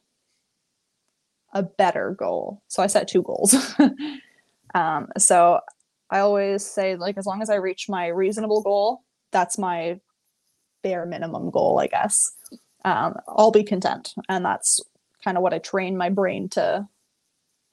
[1.53, 2.63] a better goal.
[2.67, 3.55] So I set two goals.
[4.73, 5.59] um, so
[6.13, 9.01] I always say like as long as I reach my reasonable goal,
[9.31, 9.99] that's my
[10.83, 12.31] bare minimum goal, I guess.
[12.85, 14.79] Um, I'll be content, and that's
[15.23, 16.87] kind of what I train my brain to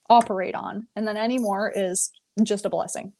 [0.08, 0.86] operate on.
[0.96, 2.10] And then any more is
[2.42, 3.12] just a blessing.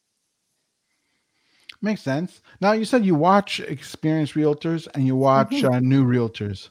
[1.83, 2.41] Makes sense.
[2.63, 5.75] Now you said you watch experienced realtors and you watch mm-hmm.
[5.75, 6.71] uh, new realtors.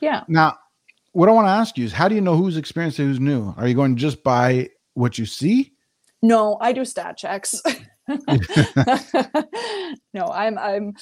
[0.00, 0.24] Yeah.
[0.26, 0.58] Now,
[1.12, 3.20] what I want to ask you is, how do you know who's experienced and who's
[3.20, 3.54] new?
[3.56, 5.73] Are you going just by what you see,
[6.24, 7.60] no, I do stat checks.
[10.14, 10.94] no, I'm I'm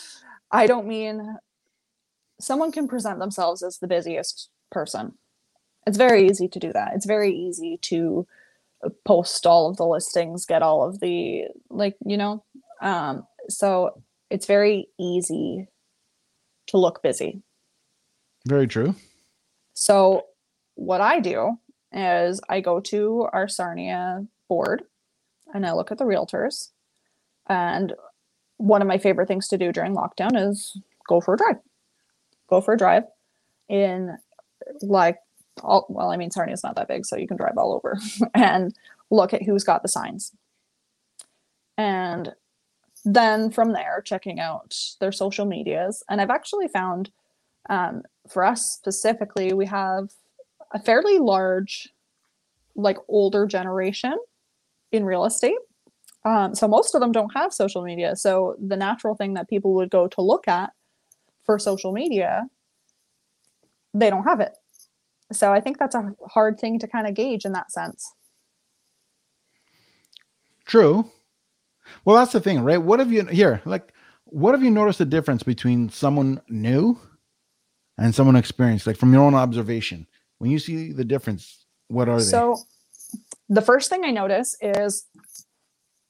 [0.50, 1.36] I don't mean
[2.40, 5.14] someone can present themselves as the busiest person.
[5.86, 6.94] It's very easy to do that.
[6.94, 8.26] It's very easy to
[9.04, 12.44] post all of the listings, get all of the like, you know.
[12.80, 15.68] Um so it's very easy
[16.66, 17.42] to look busy.
[18.48, 18.96] Very true.
[19.74, 20.26] So
[20.74, 21.58] what I do
[21.92, 24.82] is I go to our Sarnia board
[25.52, 26.70] and I look at the realtors.
[27.48, 27.94] And
[28.56, 30.78] one of my favorite things to do during lockdown is
[31.08, 31.56] go for a drive.
[32.48, 33.04] Go for a drive
[33.68, 34.16] in
[34.82, 35.18] like
[35.62, 37.98] all, well, I mean Sarnia's not that big, so you can drive all over
[38.34, 38.74] and
[39.10, 40.32] look at who's got the signs.
[41.76, 42.34] And
[43.04, 46.04] then from there, checking out their social medias.
[46.08, 47.10] And I've actually found
[47.68, 50.10] um, for us specifically, we have
[50.72, 51.88] a fairly large,
[52.74, 54.16] like older generation
[54.92, 55.58] in real estate.
[56.24, 58.14] Um, so most of them don't have social media.
[58.14, 60.70] So the natural thing that people would go to look at
[61.44, 62.46] for social media,
[63.92, 64.52] they don't have it.
[65.32, 68.12] So I think that's a hard thing to kind of gauge in that sense.
[70.64, 71.10] True.
[72.04, 72.80] Well, that's the thing, right?
[72.80, 73.60] What have you here?
[73.64, 73.92] Like,
[74.24, 76.98] what have you noticed the difference between someone new
[77.98, 78.86] and someone experienced?
[78.86, 80.06] Like from your own observation,
[80.38, 82.60] when you see the difference, what are so, they?
[83.52, 85.06] The first thing I notice is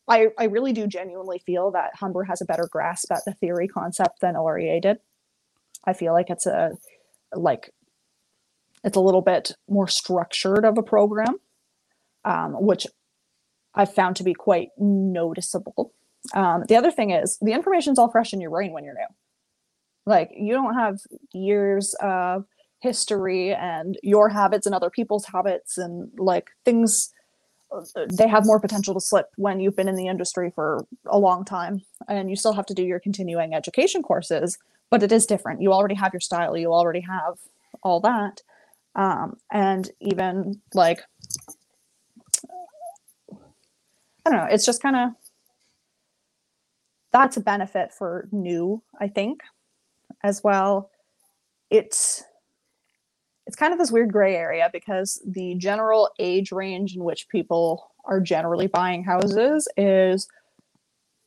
[0.08, 3.66] I, I really do genuinely feel that Humber has a better grasp at the theory
[3.66, 4.98] concept than OREA did.
[5.84, 6.72] I feel like it's a
[7.34, 7.72] like
[8.84, 11.36] it's a little bit more structured of a program,
[12.24, 12.86] um, which
[13.74, 15.92] I've found to be quite noticeable.
[16.34, 19.06] Um, the other thing is the information's all fresh in your brain when you're new.
[20.06, 21.00] Like you don't have
[21.32, 22.44] years of
[22.80, 27.12] history and your habits and other people's habits and like things
[28.08, 31.44] they have more potential to slip when you've been in the industry for a long
[31.44, 34.58] time and you still have to do your continuing education courses
[34.90, 35.62] but it is different.
[35.62, 37.38] You already have your style you already have
[37.82, 38.42] all that
[38.94, 41.00] um, and even like
[44.24, 45.10] i don't know it's just kind of
[47.12, 49.40] that's a benefit for new i think
[50.22, 50.90] as well.
[51.70, 52.22] It's
[53.52, 57.92] it's kind of this weird gray area because the general age range in which people
[58.06, 60.26] are generally buying houses is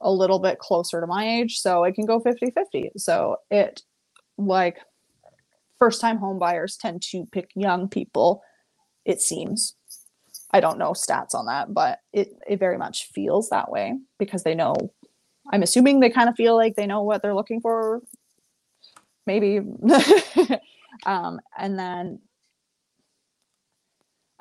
[0.02, 3.84] a little bit closer to my age so it can go 50-50 so it
[4.40, 4.80] like
[5.78, 8.42] first time home buyers tend to pick young people
[9.06, 9.76] it seems.
[10.52, 14.42] I don't know stats on that but it, it very much feels that way because
[14.42, 14.74] they know
[15.54, 18.02] i'm assuming they kind of feel like they know what they're looking for.
[19.28, 19.60] Maybe
[21.06, 22.20] Um, and then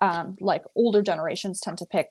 [0.00, 2.08] um, like older generations tend to pick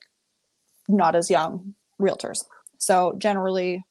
[0.87, 2.43] not as young realtors.
[2.77, 3.83] So generally,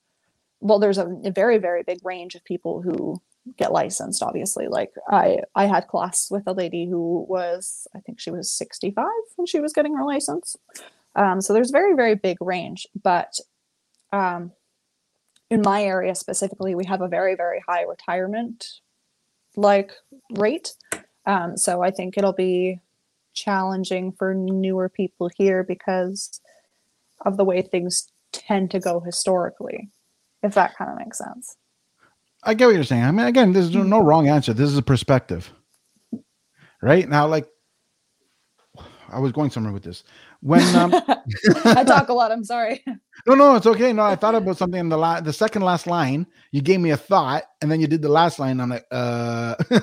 [0.61, 3.21] well, there's a, a very, very big range of people who
[3.59, 8.21] get licensed obviously like i i had class with a lady who was i think
[8.21, 9.05] she was 65
[9.37, 10.57] when she was getting her license
[11.17, 13.35] um, so there's very very big range but
[14.13, 14.53] um,
[15.51, 18.65] in my area specifically we have a very very high retirement
[19.57, 19.93] like
[20.33, 20.75] rate
[21.27, 22.81] um, so i think it'll be
[23.35, 26.41] challenging for newer people here because
[27.25, 29.89] of the way things tend to go historically
[30.43, 31.57] if that kind of makes sense
[32.43, 33.05] I get what you're saying.
[33.05, 34.07] I mean, again, there's no mm-hmm.
[34.07, 34.53] wrong answer.
[34.53, 35.53] This is a perspective,
[36.83, 37.09] right?
[37.09, 37.47] Now, like,
[39.13, 40.05] I was going somewhere with this.
[40.41, 40.95] When um,
[41.65, 42.85] I talk a lot, I'm sorry.
[43.27, 43.93] No, no, it's okay.
[43.93, 46.27] No, I thought about something in the la- the second last line.
[46.51, 48.59] You gave me a thought, and then you did the last line.
[48.59, 49.55] I'm like, uh.
[49.71, 49.79] no,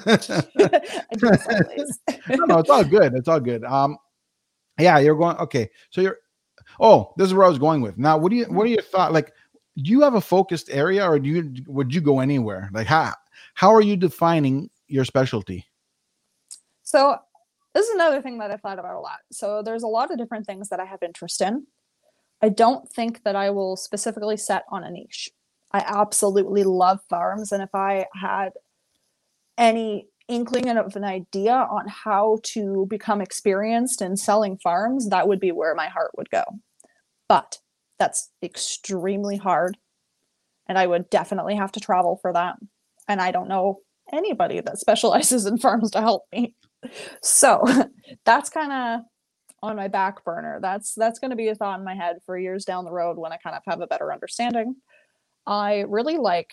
[2.45, 3.13] no, it's all good.
[3.13, 3.63] It's all good.
[3.63, 3.97] Um,
[4.77, 5.69] yeah, you're going okay.
[5.91, 6.17] So you're.
[6.82, 7.97] Oh, this is where I was going with.
[7.97, 8.45] Now, what do you?
[8.45, 9.13] What are your thoughts?
[9.13, 9.32] Like,
[9.84, 13.13] do you have a focused area or do you would you go anywhere like how
[13.53, 15.65] how are you defining your specialty
[16.84, 17.17] so
[17.74, 20.17] this is another thing that i've thought about a lot so there's a lot of
[20.17, 21.65] different things that i have interest in
[22.41, 25.30] i don't think that i will specifically set on a niche
[25.72, 28.49] i absolutely love farms and if i had
[29.57, 35.39] any inkling of an idea on how to become experienced in selling farms that would
[35.39, 36.43] be where my heart would go
[37.28, 37.59] but
[37.99, 39.78] that's extremely hard.
[40.67, 42.55] And I would definitely have to travel for that.
[43.07, 46.55] And I don't know anybody that specializes in farms to help me.
[47.21, 47.63] So
[48.25, 49.01] that's kind of
[49.61, 50.59] on my back burner.
[50.61, 53.17] That's that's going to be a thought in my head for years down the road
[53.17, 54.75] when I kind of have a better understanding.
[55.45, 56.51] I really like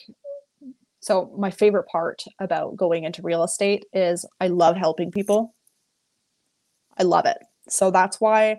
[1.00, 5.54] so my favorite part about going into real estate is I love helping people.
[6.98, 7.38] I love it.
[7.68, 8.58] So that's why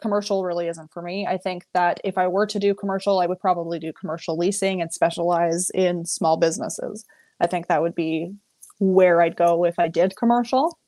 [0.00, 1.26] commercial really isn't for me.
[1.26, 4.80] I think that if I were to do commercial, I would probably do commercial leasing
[4.80, 7.04] and specialize in small businesses.
[7.40, 8.32] I think that would be
[8.78, 10.78] where I'd go if I did commercial.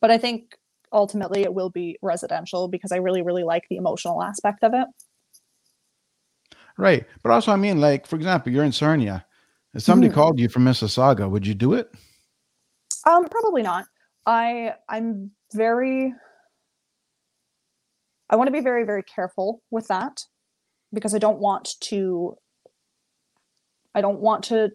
[0.00, 0.56] But I think
[0.92, 4.86] ultimately it will be residential because I really, really like the emotional aspect of it.
[6.76, 7.04] Right.
[7.22, 9.26] But also, I mean, like, for example, you're in Sarnia.
[9.74, 10.14] If somebody mm-hmm.
[10.14, 11.90] called you from Mississauga, would you do it?
[13.06, 13.86] Um, probably not.
[14.26, 16.14] I I'm very
[18.30, 20.24] I want to be very, very careful with that
[20.92, 22.36] because I don't want to
[23.94, 24.70] I don't want to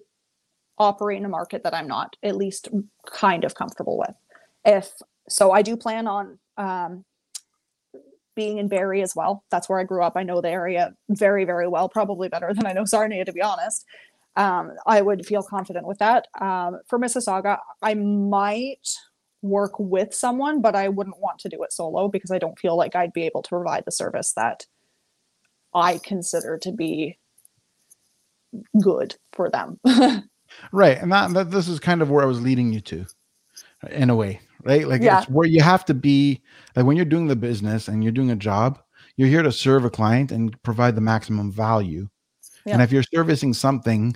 [0.78, 2.68] operate in a market that I'm not at least
[3.06, 4.16] kind of comfortable with.
[4.66, 4.92] If
[5.30, 7.06] so, I do plan on um,
[8.36, 9.44] being in Barrie as well.
[9.52, 10.14] That's where I grew up.
[10.16, 13.42] I know the area very, very well, probably better than I know Sarnia, to be
[13.42, 13.86] honest.
[14.36, 16.28] Um, I would feel confident with that.
[16.42, 18.90] Um, for Mississauga, I might
[19.44, 22.76] work with someone, but I wouldn't want to do it solo because I don't feel
[22.76, 24.66] like I'd be able to provide the service that
[25.74, 27.20] I consider to be
[28.82, 29.80] good for them.
[30.72, 30.98] right.
[30.98, 33.06] And that, that this is kind of where I was leading you to
[33.92, 34.88] in a way, right?
[34.88, 35.20] Like yeah.
[35.20, 36.42] it's where you have to be
[36.76, 38.80] like when you're doing the business and you're doing a job,
[39.18, 42.08] you're here to serve a client and provide the maximum value.
[42.66, 42.74] Yeah.
[42.74, 44.16] And if you're servicing something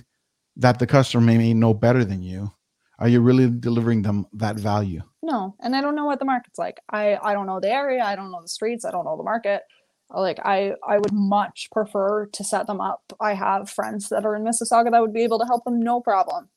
[0.56, 2.52] that the customer may know better than you,
[2.98, 5.02] are you really delivering them that value?
[5.22, 6.80] No, and I don't know what the market's like.
[6.90, 8.02] I I don't know the area.
[8.02, 8.84] I don't know the streets.
[8.84, 9.62] I don't know the market.
[10.10, 13.02] Like I I would much prefer to set them up.
[13.20, 16.00] I have friends that are in Mississauga that would be able to help them no
[16.00, 16.48] problem.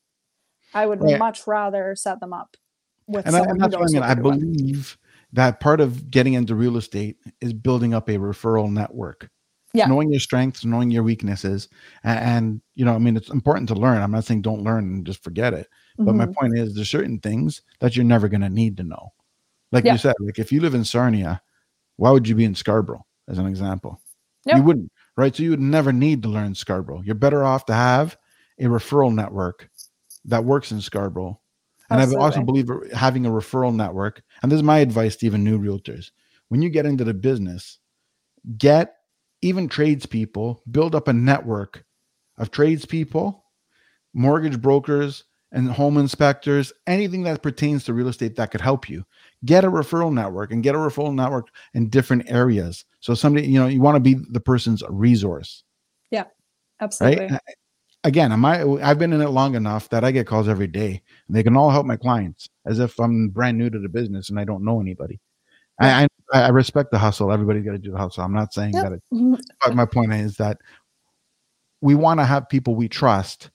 [0.74, 1.18] I would right.
[1.18, 2.56] much rather set them up
[3.06, 4.02] with and, I, and that's what I mean.
[4.02, 4.98] I believe
[5.32, 9.30] that part of getting into real estate is building up a referral network.
[9.74, 9.86] Yeah.
[9.86, 11.70] Knowing your strengths, knowing your weaknesses.
[12.04, 14.02] And, and, you know, I mean, it's important to learn.
[14.02, 15.66] I'm not saying don't learn and just forget it.
[15.96, 16.18] But mm-hmm.
[16.18, 19.14] my point is, there's certain things that you're never going to need to know.
[19.70, 19.92] Like yeah.
[19.92, 21.40] you said, like if you live in Sarnia,
[21.96, 24.02] why would you be in Scarborough, as an example?
[24.44, 24.56] Yep.
[24.56, 25.34] You wouldn't, right?
[25.34, 27.00] So you would never need to learn Scarborough.
[27.02, 28.18] You're better off to have
[28.58, 29.70] a referral network
[30.26, 31.40] that works in Scarborough.
[31.92, 32.22] And Absolutely.
[32.22, 35.58] I also believe having a referral network, and this is my advice to even new
[35.58, 36.10] realtors.
[36.48, 37.78] When you get into the business,
[38.56, 38.96] get
[39.42, 41.84] even tradespeople, build up a network
[42.38, 43.44] of tradespeople,
[44.14, 49.04] mortgage brokers, and home inspectors, anything that pertains to real estate that could help you.
[49.44, 52.84] Get a referral network and get a referral network in different areas.
[53.00, 55.62] So somebody, you know, you want to be the person's resource.
[56.10, 56.24] Yeah,
[56.80, 57.26] absolutely.
[57.26, 57.40] Right?
[58.04, 61.02] Again, am I I've been in it long enough that I get calls every day
[61.28, 64.28] and they can all help my clients as if I'm brand new to the business
[64.28, 65.20] and I don't know anybody.
[65.80, 66.06] Yeah.
[66.32, 67.32] I, I, I respect the hustle.
[67.32, 68.24] Everybody's got to do the hustle.
[68.24, 68.84] I'm not saying yep.
[68.84, 69.34] that it, mm-hmm.
[69.64, 70.58] but my point is that
[71.80, 73.50] we want to have people we trust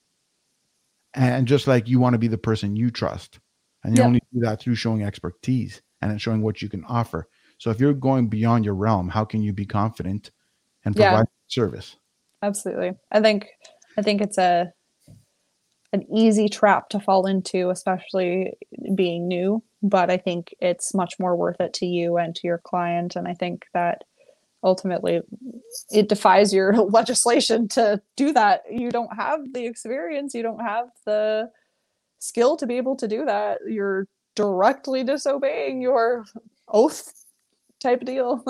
[1.13, 3.39] and just like you want to be the person you trust
[3.83, 4.07] and you yeah.
[4.07, 7.27] only do that through showing expertise and showing what you can offer
[7.57, 10.31] so if you're going beyond your realm how can you be confident
[10.85, 11.23] and provide yeah.
[11.47, 11.95] service
[12.43, 13.47] absolutely i think
[13.97, 14.71] I think it's a
[15.93, 18.53] an easy trap to fall into, especially
[18.93, 19.63] being new.
[19.81, 23.15] But I think it's much more worth it to you and to your client.
[23.15, 24.03] And I think that
[24.63, 25.21] ultimately
[25.91, 28.63] it defies your legislation to do that.
[28.69, 31.49] You don't have the experience, you don't have the
[32.19, 33.59] skill to be able to do that.
[33.67, 36.25] You're directly disobeying your
[36.67, 37.13] oath
[37.79, 38.43] type deal.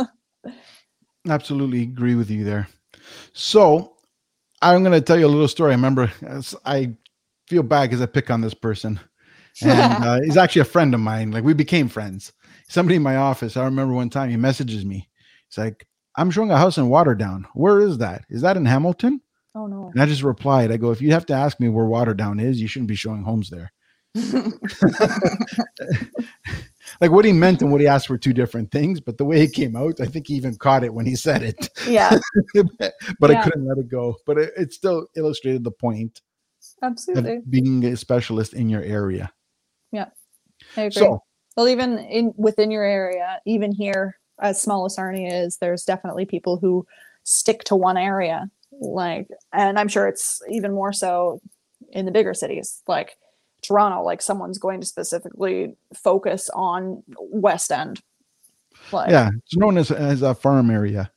[1.29, 2.67] Absolutely agree with you there.
[3.33, 3.96] So
[4.61, 5.71] I'm going to tell you a little story.
[5.71, 6.11] I remember
[6.65, 6.93] I
[7.47, 8.99] feel bad because I pick on this person.
[9.61, 9.71] And
[10.03, 11.31] uh, he's actually a friend of mine.
[11.31, 12.33] Like we became friends.
[12.67, 15.09] Somebody in my office, I remember one time he messages me.
[15.49, 15.87] He's like,
[16.17, 17.45] I'm showing a house in Waterdown.
[17.53, 18.25] Where is that?
[18.29, 19.21] Is that in Hamilton?
[19.55, 19.89] Oh no.
[19.93, 22.59] And I just replied, I go, if you have to ask me where Waterdown is,
[22.59, 23.71] you shouldn't be showing homes there.
[27.01, 29.41] like what he meant and what he asked were two different things, but the way
[29.41, 31.69] it came out, I think he even caught it when he said it.
[31.87, 32.17] Yeah.
[33.19, 33.39] but yeah.
[33.39, 34.17] I couldn't let it go.
[34.25, 36.21] But it, it still illustrated the point.
[36.81, 37.41] Absolutely.
[37.49, 39.31] being a specialist in your area.
[39.91, 40.07] Yeah.
[40.75, 40.91] I agree.
[40.91, 41.23] So,
[41.55, 46.25] well, even in within your area, even here, as small as Sarnia is, there's definitely
[46.25, 46.85] people who
[47.23, 48.49] stick to one area.
[48.71, 51.41] Like, and I'm sure it's even more so
[51.91, 52.83] in the bigger cities.
[52.87, 53.17] Like
[53.67, 58.01] Toronto, like someone's going to specifically focus on West End.
[58.91, 61.11] Like, yeah, it's known as as a farm area.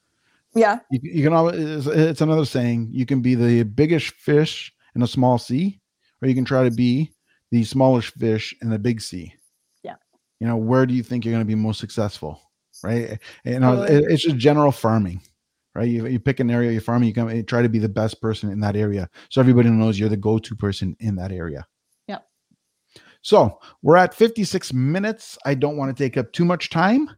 [0.54, 1.86] Yeah, you, you can always.
[1.86, 2.88] It's another saying.
[2.92, 5.80] You can be the biggest fish in a small sea,
[6.20, 7.12] or you can try to be
[7.50, 9.34] the smallest fish in a big sea.
[9.82, 9.96] Yeah.
[10.40, 12.40] You know, where do you think you're going to be most successful?
[12.82, 13.18] Right.
[13.44, 15.20] You know, it, it's just general farming
[15.74, 15.88] right?
[15.88, 18.20] You, you pick an area, you farm, you come you try to be the best
[18.20, 19.08] person in that area.
[19.28, 21.66] So everybody knows you're the go-to person in that area.
[23.22, 25.38] So we're at 56 minutes.
[25.44, 27.10] I don't want to take up too much time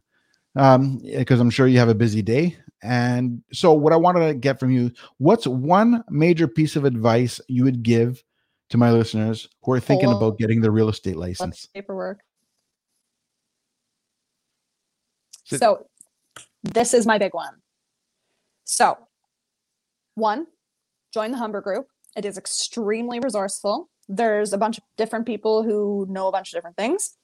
[0.55, 2.57] um, because I'm sure you have a busy day.
[2.81, 7.39] And so, what I wanted to get from you, what's one major piece of advice
[7.47, 8.21] you would give
[8.71, 11.69] to my listeners who are thinking Hold about getting the real estate license?
[11.73, 12.19] Paperwork.
[15.45, 15.87] So,
[16.63, 17.53] this is my big one.
[18.65, 18.97] So,
[20.15, 20.47] one,
[21.13, 21.87] join the Humber Group.
[22.17, 26.57] It is extremely resourceful there's a bunch of different people who know a bunch of
[26.57, 27.17] different things.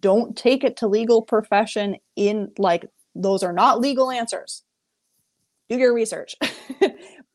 [0.00, 4.64] Don't take it to legal profession in like those are not legal answers.
[5.68, 6.34] Do your research.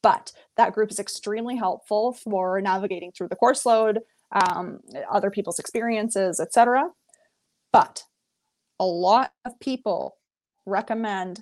[0.01, 3.99] But that group is extremely helpful for navigating through the course load
[4.31, 4.79] um,
[5.11, 6.89] other people's experiences etc
[7.71, 8.03] but
[8.79, 10.17] a lot of people
[10.67, 11.41] recommend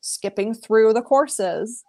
[0.00, 1.82] skipping through the courses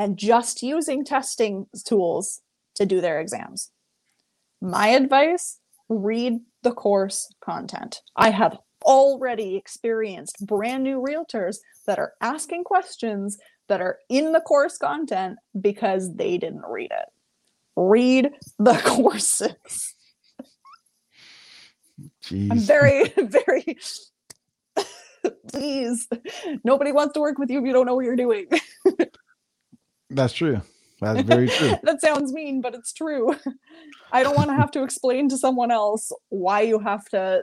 [0.00, 2.40] and just using testing tools
[2.74, 3.70] to do their exams
[4.60, 8.00] my advice read the course content.
[8.16, 11.56] I have already experienced brand new realtors
[11.86, 13.38] that are asking questions
[13.68, 17.08] that are in the course content because they didn't read it.
[17.76, 19.94] Read the courses.
[22.22, 22.50] Jeez.
[22.50, 23.76] I'm very, very
[25.48, 26.08] please.
[26.64, 28.46] Nobody wants to work with you if you don't know what you're doing.
[30.10, 30.60] That's true.
[31.00, 31.74] That's very true.
[31.82, 33.36] that sounds mean, but it's true.
[34.12, 37.42] I don't want to have to explain to someone else why you have to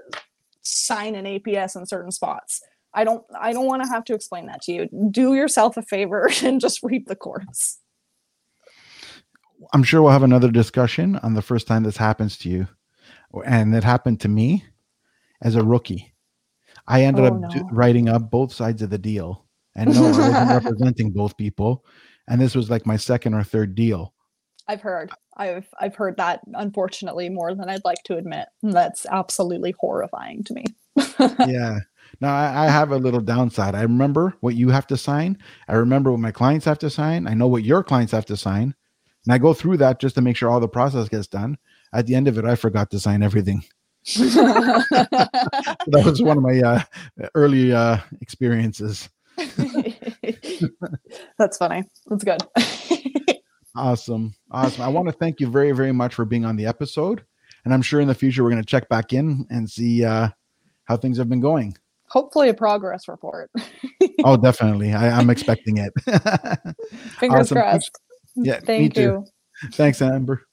[0.62, 2.62] sign an APS in certain spots.
[2.93, 4.89] I don't I don't want to have to explain that to you.
[5.12, 7.80] Do yourself a favor and just read the course.
[9.74, 12.68] I'm sure we'll have another discussion on the first time this happens to you.
[13.45, 14.64] And it happened to me
[15.41, 16.14] as a rookie.
[16.88, 17.70] I ended oh, up no.
[17.72, 19.45] writing up both sides of the deal.
[19.76, 21.84] And no, I wasn't representing both people
[22.28, 24.13] and this was like my second or third deal.
[24.67, 25.11] I've heard.
[25.38, 28.47] I've I've heard that unfortunately more than I'd like to admit.
[28.63, 30.65] And that's absolutely horrifying to me.
[31.19, 31.80] yeah.
[32.21, 33.76] Now I, I, have a little downside.
[33.76, 35.38] I remember what you have to sign.
[35.67, 37.28] I remember what my clients have to sign.
[37.28, 38.73] I know what your clients have to sign.
[39.26, 41.57] And I go through that just to make sure all the process gets done.
[41.93, 43.63] At the end of it, I forgot to sign everything.
[44.05, 46.82] that was one of my uh,
[47.34, 49.09] early uh, experiences.
[51.39, 51.84] That's funny.
[52.07, 52.43] That's good.
[53.76, 54.34] awesome.
[54.51, 54.82] Awesome.
[54.82, 57.23] I want to thank you very, very much for being on the episode.
[57.63, 60.30] And I'm sure in the future we're going to check back in and see uh,
[60.86, 61.76] how things have been going.
[62.09, 63.49] Hopefully, a progress report.
[64.23, 64.93] oh, definitely.
[64.93, 65.91] I, am expecting it.
[67.19, 67.57] Fingers awesome.
[67.57, 67.99] crossed.
[68.36, 68.59] Yeah.
[68.59, 69.26] Thank you.
[69.73, 70.43] Thanks, Amber.